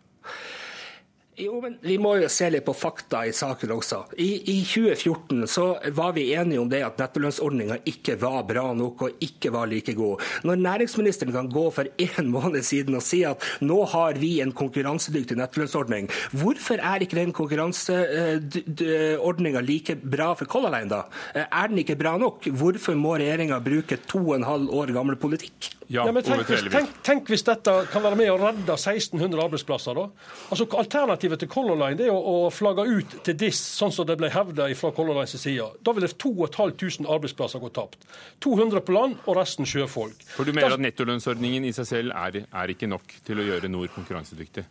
[1.40, 3.98] Jo, men Vi må jo se litt på fakta i saken også.
[4.20, 9.02] I, I, 2014 så var vi enige om det at nettolønnsordninga ikke var bra nok
[9.06, 10.20] og ikke var like god.
[10.44, 14.52] Når næringsministeren kan gå for én måned siden og si at nå har vi en
[14.56, 16.04] konkurransedyktig nettolønnsordning,
[16.36, 21.00] hvorfor er ikke den konkurranseordninga like bra for Color Line, da?
[21.46, 22.38] Er den ikke bra nok?
[22.52, 25.58] Hvorfor må regjeringa bruke to og en halv år gammel politikk?
[25.90, 29.40] Ja, ja, men tenk, hvis, tenk, tenk, hvis dette kan være med å redde 1600
[29.42, 29.98] arbeidsplasser.
[29.98, 30.28] da.
[30.46, 34.06] Altså, Alternativet alternativet til Color Line det er å, flagge ut til DIS, sånn som
[34.06, 35.68] det ble hevda fra Color Lines side.
[35.82, 38.04] Da ville 2500 arbeidsplasser gå tapt.
[38.40, 40.18] 200 på land og resten sjøfolk.
[40.34, 43.70] For du mener at nettolønnsordningen i seg selv er, er ikke nok til å gjøre
[43.70, 44.66] Nord konkurransedyktig?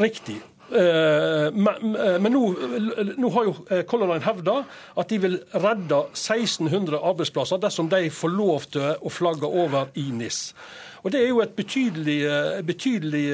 [0.00, 0.38] Riktig.
[0.70, 2.42] Eh, men, men nå,
[3.18, 4.60] nå, har jo eh, Color Line hevda
[5.02, 10.12] at de vil redde 1600 arbeidsplasser dersom de får lov til å flagge over i
[10.14, 10.52] NIS.
[11.00, 13.26] Og Det er jo et betydelig, eh, betydelig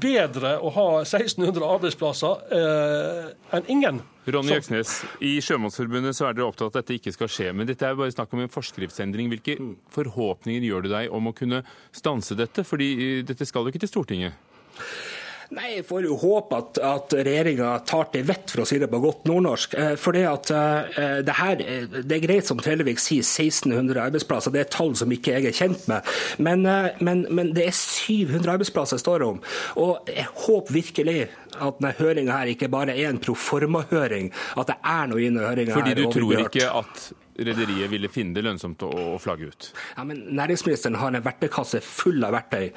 [0.00, 4.02] bedre å ha 1600 arbeidsplasser enn ingen.
[4.30, 7.52] Ronny Øksnes, I Sjømannsforbundet så er dere opptatt av at dette ikke skal skje.
[7.56, 9.30] Men dette er jo bare snakk om en forskriftsendring.
[9.32, 9.56] Hvilke
[9.94, 11.62] forhåpninger gjør du deg om å kunne
[11.96, 12.66] stanse dette?
[12.66, 14.36] Fordi dette skal jo ikke til Stortinget?
[15.50, 18.86] Nei, Jeg får jo håpe at, at regjeringa tar til vett, for å si det
[18.90, 19.72] på godt nordnorsk.
[19.74, 23.98] Eh, for det, at, eh, det, her, eh, det er greit som Trellevik sier, 1600
[24.04, 24.54] arbeidsplasser.
[24.54, 26.06] Det er tall som ikke jeg er kjent med.
[26.38, 26.62] Men,
[27.02, 29.42] men, men det er 700 arbeidsplasser jeg står om.
[29.82, 31.18] Og jeg håper virkelig
[31.60, 35.48] at denne høringa her ikke bare er en proforma-høring, at det er noe inne i
[35.48, 35.82] høringa her.
[35.82, 39.68] Fordi du tror ikke at rederiet ville finne det lønnsomt å, flagge ut?
[39.96, 42.70] Ja, men Næringsministeren har en verktøykasse full av verktøy.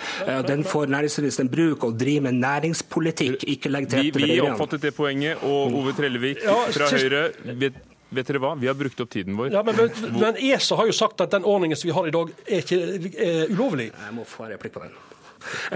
[0.48, 4.44] Den får næringsministeren bruke og drive med næringspolitikk, ikke legge til rette for Vi, vi
[4.46, 7.26] oppfattet det poenget, og Ove Trellevik fra Høyre
[7.60, 7.82] vet,
[8.14, 8.54] vet dere hva?
[8.60, 9.52] Vi har brukt opp tiden vår.
[9.56, 9.80] Ja, men,
[10.16, 12.80] men, ESA har jo sagt at den ordningen som vi har i dag, er ikke
[13.28, 13.90] er ulovlig.
[13.92, 14.96] Jeg må få replikk på den.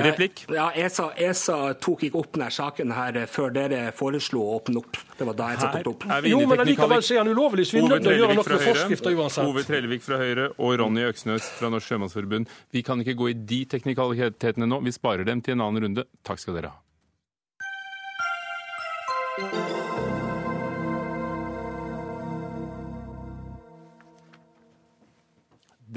[0.07, 0.45] Replikk?
[0.53, 4.99] Ja, ESA, ESA, tok ikke opp denne saken her før dere foreslo å åpne opp.
[5.18, 6.07] Det var da ESA tok opp.
[6.28, 8.65] Jo, men allikevel er han ulovlig, så vi er nødt til å gjøre noe med
[8.68, 9.51] forskrifter uansett.
[9.51, 12.51] Ove Trellevik fra Høyre og Ronny Øksnes fra Norsk Sjømannsforbund.
[12.76, 16.07] Vi kan ikke gå i de teknikalitetene nå, vi sparer dem til en annen runde.
[16.28, 16.82] Takk skal dere ha.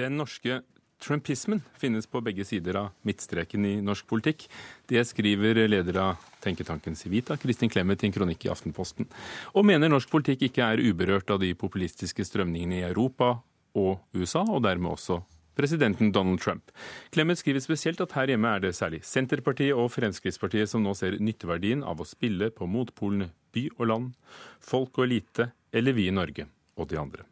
[0.00, 0.60] Den norske
[1.00, 4.44] Trumpismen finnes på begge sider av midtstreken i norsk politikk.
[4.90, 9.08] Det skriver leder av tenketanken Civita, Kristin Clemet, i en kronikk i Aftenposten.
[9.56, 13.38] Og mener norsk politikk ikke er uberørt av de populistiske strømningene i Europa
[13.80, 15.22] og USA, og dermed også
[15.56, 16.70] presidenten Donald Trump.
[17.12, 21.18] Clemet skriver spesielt at her hjemme er det særlig Senterpartiet og Fremskrittspartiet som nå ser
[21.20, 24.14] nytteverdien av å spille på motpolene by og land,
[24.60, 27.29] folk og elite, eller vi i Norge og de andre.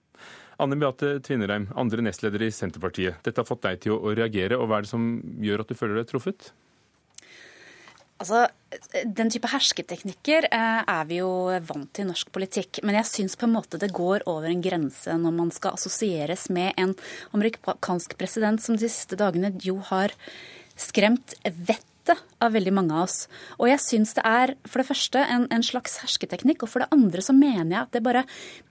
[0.58, 3.20] Anne Beate Tvinnereim, andre nestleder i Senterpartiet.
[3.22, 5.04] Dette har fått deg til å reagere, og hva er det som
[5.42, 6.50] gjør at du føler deg truffet?
[8.18, 8.48] Altså,
[9.06, 11.30] Den type hersketeknikker eh, er vi jo
[11.68, 12.82] vant til i norsk politikk.
[12.82, 16.48] Men jeg syns på en måte det går over en grense når man skal assosieres
[16.50, 16.96] med en
[17.38, 20.14] amerikansk president som de siste dagene jo har
[20.78, 23.26] skremt vettet av veldig mange av oss.
[23.58, 26.90] Og jeg syns det er for det første en, en, slags hersketeknikk, og for det
[26.94, 28.24] andre så mener jeg at det bare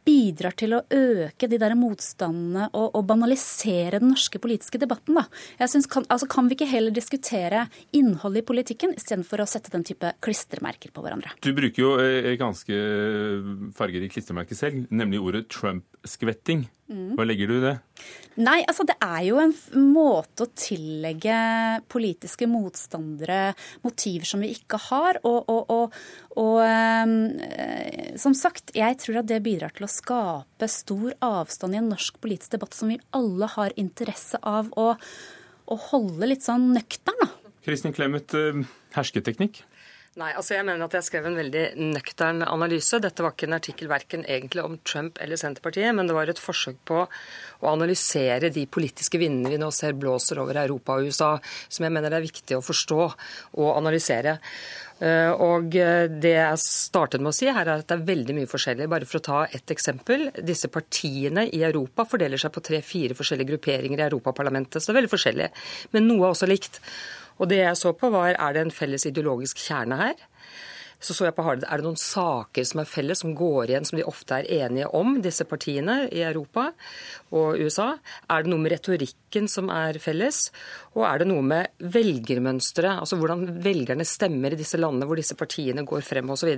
[0.07, 5.19] bidrar til å øke de der motstandene og, og banalisere den norske politiske debatten.
[5.19, 5.25] Da.
[5.59, 7.65] Jeg synes, kan, altså, kan vi ikke heller diskutere
[7.97, 11.35] innholdet i politikken istedenfor å sette den type klistremerker på hverandre?
[11.43, 12.79] Du bruker jo et eh, ganske
[13.77, 16.67] fargerikt klistremerke selv, nemlig ordet Trump-skvetting.
[16.87, 17.11] Mm.
[17.17, 17.75] Hva legger du i det?
[18.37, 19.53] Nei, altså Det er jo en
[19.93, 21.37] måte å tillegge
[21.89, 25.17] politiske motstandere motiver som vi ikke har.
[25.25, 25.95] Og, og, og,
[26.37, 31.81] og eh, som sagt, jeg tror at det bidrar til å skape stor avstand i
[31.81, 34.91] en norsk politisk debatt som vi alle har interesse av å,
[35.65, 37.33] å holde litt sånn nøktern.
[37.65, 38.61] Kristin Clemet, eh,
[38.93, 39.63] hersketeknikk?
[40.17, 41.63] Nei, altså jeg mener at jeg skrev en veldig
[41.93, 42.97] nøktern analyse.
[43.03, 46.41] Dette var ikke en artikkel verken egentlig om Trump eller Senterpartiet, men det var et
[46.41, 51.35] forsøk på å analysere de politiske vindene vi nå ser blåser over Europa og USA,
[51.69, 54.39] som jeg mener det er viktig å forstå og analysere.
[54.97, 58.49] Eh, og det jeg startet med å si her, er at det er veldig mye
[58.49, 58.89] forskjellig.
[58.89, 60.31] Bare for å ta ett eksempel.
[60.41, 64.81] Disse partiene i Europa fordeler seg på tre-fire forskjellige grupperinger i Europaparlamentet.
[64.81, 65.53] Så det er veldig forskjellig.
[65.93, 66.81] Men noe er også likt.
[67.37, 70.27] Og det jeg så på, var er det en felles ideologisk kjerne her.
[70.97, 73.99] Så så jeg på Er det noen saker som er felles, som går igjen, som
[73.99, 76.71] de ofte er enige om, disse partiene i Europa
[77.31, 77.91] og USA?
[78.29, 80.47] Er det noe med retorikken som er felles?
[80.95, 85.37] Og er det noe med velgermønsteret, altså hvordan velgerne stemmer i disse landene hvor disse
[85.37, 86.55] partiene går frem osv.?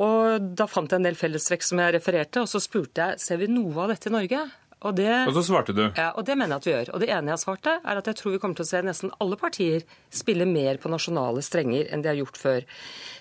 [0.00, 3.38] Og Da fant jeg en del fellestrekk som jeg refererte, og så spurte jeg ser
[3.44, 4.40] vi noe av dette i Norge.
[4.84, 5.86] Og, det, og så svarte du?
[5.96, 6.92] Ja, og det mener jeg at vi gjør.
[6.92, 9.14] Og det ene jeg svarte, er at jeg tror vi kommer til å se nesten
[9.24, 12.66] alle partier spille mer på nasjonale strenger enn de har gjort før.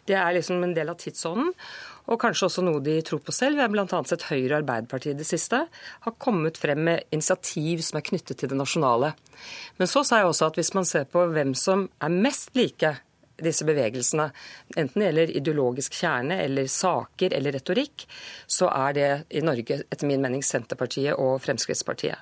[0.09, 1.53] Det er liksom en del av tidsånden.
[2.11, 3.55] Og kanskje også noe de tror på selv.
[3.55, 3.87] Vi har bl.a.
[4.09, 5.61] sett Høyre og Arbeiderpartiet i det siste
[6.03, 9.13] har kommet frem med initiativ som er knyttet til det nasjonale.
[9.79, 12.97] Men så sa jeg også at hvis man ser på hvem som er mest like
[13.45, 14.29] disse bevegelsene,
[14.75, 18.07] enten det gjelder ideologisk kjerne eller saker eller retorikk,
[18.47, 22.19] så er det i Norge etter min mening Senterpartiet og Fremskrittspartiet.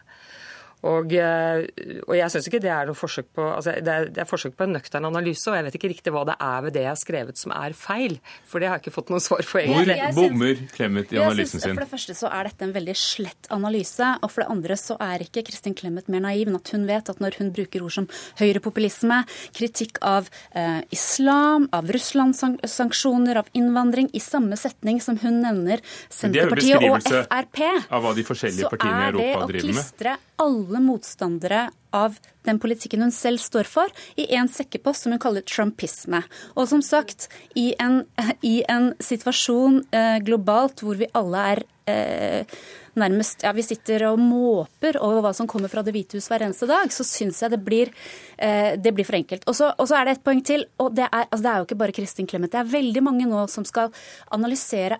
[0.87, 1.67] Og, eh,
[2.07, 4.55] og jeg syns ikke det er noe forsøk på altså det, er, det er forsøk
[4.57, 6.89] på en nøktern analyse, og jeg vet ikke riktig hva det er ved det jeg
[6.89, 8.17] har skrevet som er feil.
[8.49, 9.97] For det har jeg ikke fått noe svar på, egentlig.
[10.17, 11.75] Hvor bommer Clemet i analysen sin?
[11.75, 14.97] For det første så er dette en veldig slett analyse, og for det andre så
[15.05, 17.95] er ikke Kristin Clemet mer naiv enn at hun vet at når hun bruker ord
[17.99, 18.09] som
[18.41, 19.21] høyrepopulisme,
[19.57, 26.89] kritikk av eh, islam, av Russland-sanksjoner, av innvandring, i samme setning som hun nevner Senterpartiet
[26.89, 29.51] og Frp, av hva de forskjellige partiene i Europa driver med.
[29.51, 32.15] Så er det å klistre alle motstandere av
[32.47, 36.23] den politikken hun selv står for, i en sekkepost som hun kaller trumpisme.
[36.55, 37.27] Og som sagt,
[37.59, 38.05] i en,
[38.53, 42.61] i en situasjon eh, globalt hvor vi alle er eh,
[42.99, 46.43] nærmest Ja, vi sitter og måper over hva som kommer fra Det hvite hus hver
[46.45, 47.91] eneste dag, så syns jeg det blir,
[48.37, 49.47] eh, det blir for enkelt.
[49.47, 51.81] Og så, er det et poeng til, og det er, altså det er jo ikke
[51.83, 52.51] bare Kristin Clemet.
[52.51, 53.93] Det er veldig mange nå som skal
[54.31, 54.99] analysere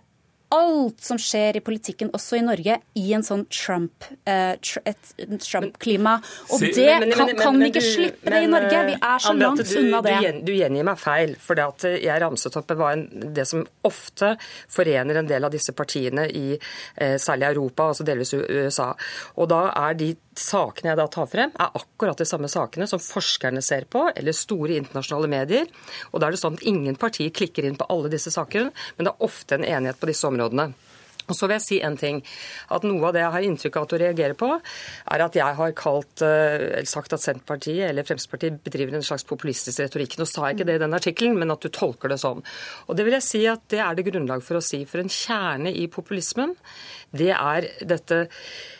[0.51, 5.11] alt som skjer i politikken, også i Norge, i en sånn Trump, uh, et
[5.43, 6.17] Trump-klima.
[6.51, 8.83] Og det men, men, kan, kan vi ikke du, slippe det i Norge.
[8.89, 10.17] Vi er så langt du, unna det.
[10.21, 11.35] Du, du gjengir meg feil.
[11.41, 14.33] For det at jeg ramset opp var en, det som ofte
[14.71, 18.91] forener en del av disse partiene i eh, særlig Europa, altså delvis USA.
[19.39, 23.01] Og da er de sakene jeg da tar frem, er akkurat de samme sakene som
[23.01, 25.69] forskerne ser på, eller store internasjonale medier.
[26.11, 29.07] Og da er det sånn at ingen partier klikker inn på alle disse sakene, men
[29.07, 30.71] det er ofte en enighet på disse områdene.
[31.31, 32.21] Og så vil jeg si en ting,
[32.71, 34.49] at Noe av det jeg har inntrykk av at du reagerer på,
[35.15, 39.83] er at jeg har kalt, eller sagt at Senterpartiet eller Fremskrittspartiet bedriver en slags populistisk
[39.83, 40.17] retorikk.
[40.19, 42.43] Nå sa jeg ikke det i den artikkelen, men at du tolker det sånn.
[42.87, 44.83] Og Det vil jeg si at det er det grunnlag for å si.
[44.89, 46.55] For en kjerne i populismen
[47.11, 48.17] det er dette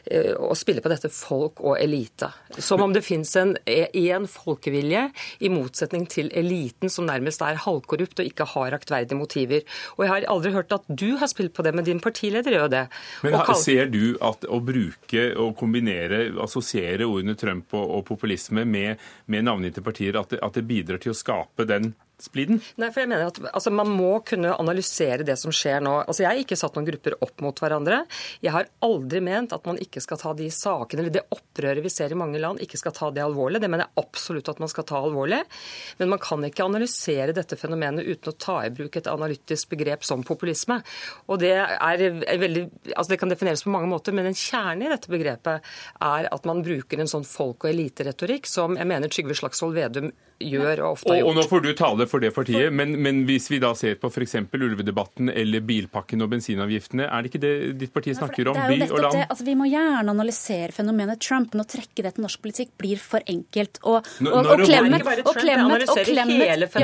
[0.08, 2.30] eh, å spille på dette folk og elite.
[2.64, 5.04] Som om det fins en én folkevilje,
[5.43, 9.66] i motsetning til eliten, som nærmest er halvkorrupt og ikke har aktverdige motiver.
[9.97, 12.70] Og jeg har aldri hørt at du har spilt på det, med din partileder gjør
[12.72, 12.86] det.
[13.22, 19.02] Men Ser du at å bruke og kombinere, assosiere ordene Trump og, og populisme med,
[19.26, 21.92] med navngitte partier, at det, at det bidrar til å skape den
[22.24, 22.61] spliden?
[22.82, 25.93] Nei, for jeg mener at altså, Man må kunne analysere det som skjer nå.
[26.05, 28.03] Altså, Jeg har ikke satt noen grupper opp mot hverandre.
[28.43, 31.91] Jeg har aldri ment at man ikke skal ta de sakene eller det opprøret vi
[31.93, 33.61] ser i mange land, ikke skal ta det alvorlig.
[33.63, 35.41] Det mener jeg absolutt at man skal ta alvorlig.
[35.99, 40.05] Men man kan ikke analysere dette fenomenet uten å ta i bruk et analytisk begrep
[40.07, 40.82] som populisme.
[41.28, 44.91] Og Det er veldig, altså det kan defineres på mange måter, men en kjerne i
[44.91, 49.38] dette begrepet er at man bruker en sånn folk- og eliteretorikk som jeg mener Trygve
[49.38, 50.11] Slagsvold Vedum
[50.42, 51.28] gjør og ofte har gjort.
[51.28, 53.98] Og, og nå får du tale for det partiet, men, men hvis vi da ser
[54.02, 54.38] på f.eks.
[54.58, 58.60] ulvedebatten eller bilpakken og bensinavgiftene, er det ikke det ditt parti snakker om?
[58.60, 59.18] By og land?
[59.18, 62.74] Det, altså, vi må gjerne analysere fenomenet Trump, men å trekke det til norsk politikk
[62.82, 63.82] blir for enkelt.
[63.84, 66.78] Og, og, og, og Clemet og Clemet og Clemet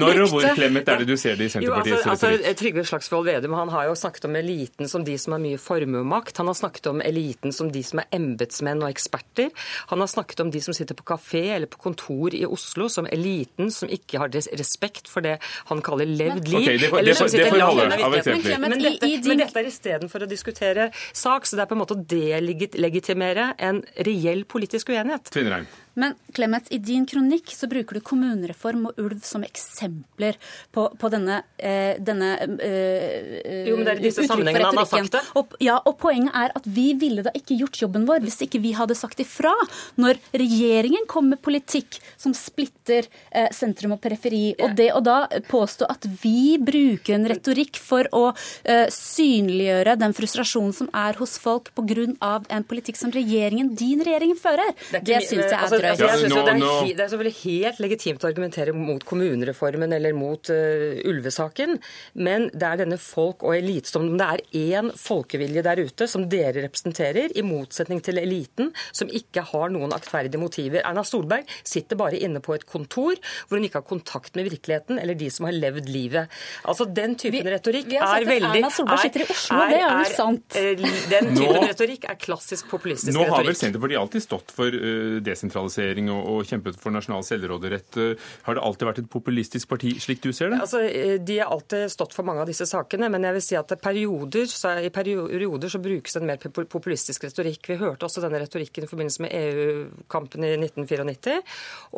[0.00, 2.84] Når og hvor Clemet er det du ser det i Senterpartiets jo, altså, altså, Trygve
[2.88, 6.38] Slagsvold Vedum han har jo snakket om eliten som de som har mye formuemakt.
[6.40, 9.50] Han har snakket om eliten som de som er embetsmenn og eksperter.
[9.92, 12.88] Han har snakket om de som sitter på kafé eller på kontor i Oslo Oslo
[12.88, 15.38] som eliten som ikke har respekt for det
[15.70, 16.62] han kaller levd liv.
[16.62, 18.14] Okay, det, får, det, får, det får holde av
[18.60, 21.98] men, dette, men dette er istedenfor å diskutere sak, så det er på en måte
[21.98, 25.32] å delegitimere en reell politisk uenighet.
[25.34, 25.66] Tvinnereim.
[25.94, 30.36] Men Clemet, i din kronikk så bruker du kommunereform og ulv som eksempler
[30.74, 34.88] på, på denne, eh, denne eh, Jo, men det er i disse sammenhengene han har
[34.90, 35.22] sagt det.
[35.38, 38.62] Og, ja, og poenget er at vi ville da ikke gjort jobben vår hvis ikke
[38.62, 39.52] vi hadde sagt ifra
[40.00, 44.54] når regjeringen kom med politikk som splitter eh, sentrum og periferi.
[44.62, 48.30] Og det å da påstå at vi bruker en retorikk for å
[48.64, 52.06] eh, synliggjøre den frustrasjonen som er hos folk pga.
[52.48, 56.18] en politikk som regjeringen, din regjering fører, det, det syns jeg er altså, Altså, jeg
[56.22, 61.00] synes det, er, det er selvfølgelig helt legitimt å argumentere mot kommunereformen eller mot uh,
[61.08, 61.78] ulvesaken,
[62.20, 64.18] men det er denne folk- og elitestommen.
[64.20, 69.44] Det er én folkevilje der ute som dere representerer, i motsetning til eliten, som ikke
[69.52, 70.82] har noen aktverdige motiver.
[70.86, 73.18] Erna Solberg sitter bare inne på et kontor
[73.48, 76.30] hvor hun ikke har kontakt med virkeligheten eller de som har levd livet.
[76.64, 79.80] Altså, Den typen vi, retorikk vi er veldig Erna Solberg sitter i Oslo, er, det
[79.80, 80.58] er jo sant.
[80.58, 83.30] Er, den typen nå, retorikk er klassisk populistisk retorikk.
[83.30, 87.24] Nå har vel Senterpartiet alltid stått for uh, desentralisering sentralisering og, og kjempet for nasjonal
[87.26, 87.98] selvråderett.
[88.46, 90.60] Har det alltid vært et populistisk parti, slik du ser det?
[90.60, 93.58] Altså, eh, de har alltid stått for mange av disse sakene, men jeg vil si
[93.58, 97.70] at perioder, så, i perioder så brukes en mer populistisk retorikk.
[97.70, 101.38] Vi hørte også denne retorikken i forbindelse med EU-kampen i 1994,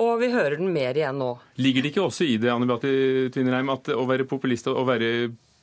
[0.03, 1.35] og vi hører den mer igjen nå.
[1.63, 4.87] Ligger det ikke også i det Anne Beate Tvinnereim, at å være populist og å
[4.89, 5.13] være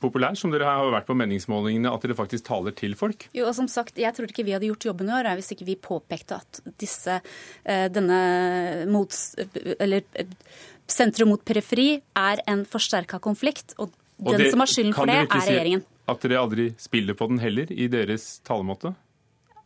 [0.00, 3.28] populær, som dere har vært på meningsmålingene, at dere faktisk taler til folk?
[3.36, 5.68] Jo, og som sagt, Jeg tror ikke vi hadde gjort jobben i år hvis ikke
[5.68, 7.20] vi påpekte at disse,
[7.64, 9.34] eh, denne mots...
[9.78, 10.30] Eller eh,
[10.90, 13.76] sentrum mot periferi er en forsterka konflikt.
[13.78, 13.92] Og,
[14.24, 15.84] og den det, som har skylden for det, er regjeringen.
[16.10, 18.94] At dere aldri spiller på den heller, i deres talemåte?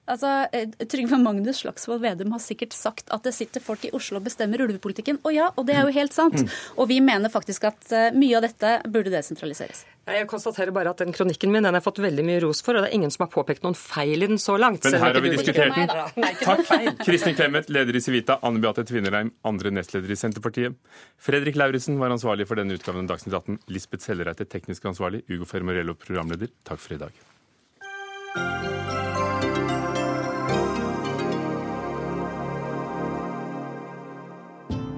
[0.05, 4.21] Altså, eh, Trygve Magnus Slagsvold Vedum har sikkert sagt at det sitter folk i Oslo
[4.21, 5.23] og bestemmer ulvepolitikken.
[5.25, 6.43] Og ja, og det er jo helt sant.
[6.45, 6.51] Mm.
[6.77, 9.85] Og vi mener faktisk at eh, mye av dette burde desentraliseres.
[10.05, 12.77] Jeg konstaterer bare at den kronikken min den har jeg fått veldig mye ros for,
[12.77, 14.85] og det er ingen som har påpekt noen feil i den så langt.
[14.85, 16.65] Men her har vi diskutert den.
[16.69, 16.93] Feil.
[17.01, 20.77] Kristin Clemet, leder i Civita, Anne Beate Tvinnereim, andre nestleder i Senterpartiet.
[21.17, 23.63] Fredrik Lauritzen var ansvarlig for denne utgaven av Dagsnytt 18.
[23.73, 25.25] Lisbeth Sellereite, teknisk ansvarlig.
[25.33, 26.53] Ugo Fermarello, programleder.
[26.69, 27.25] Takk for i dag.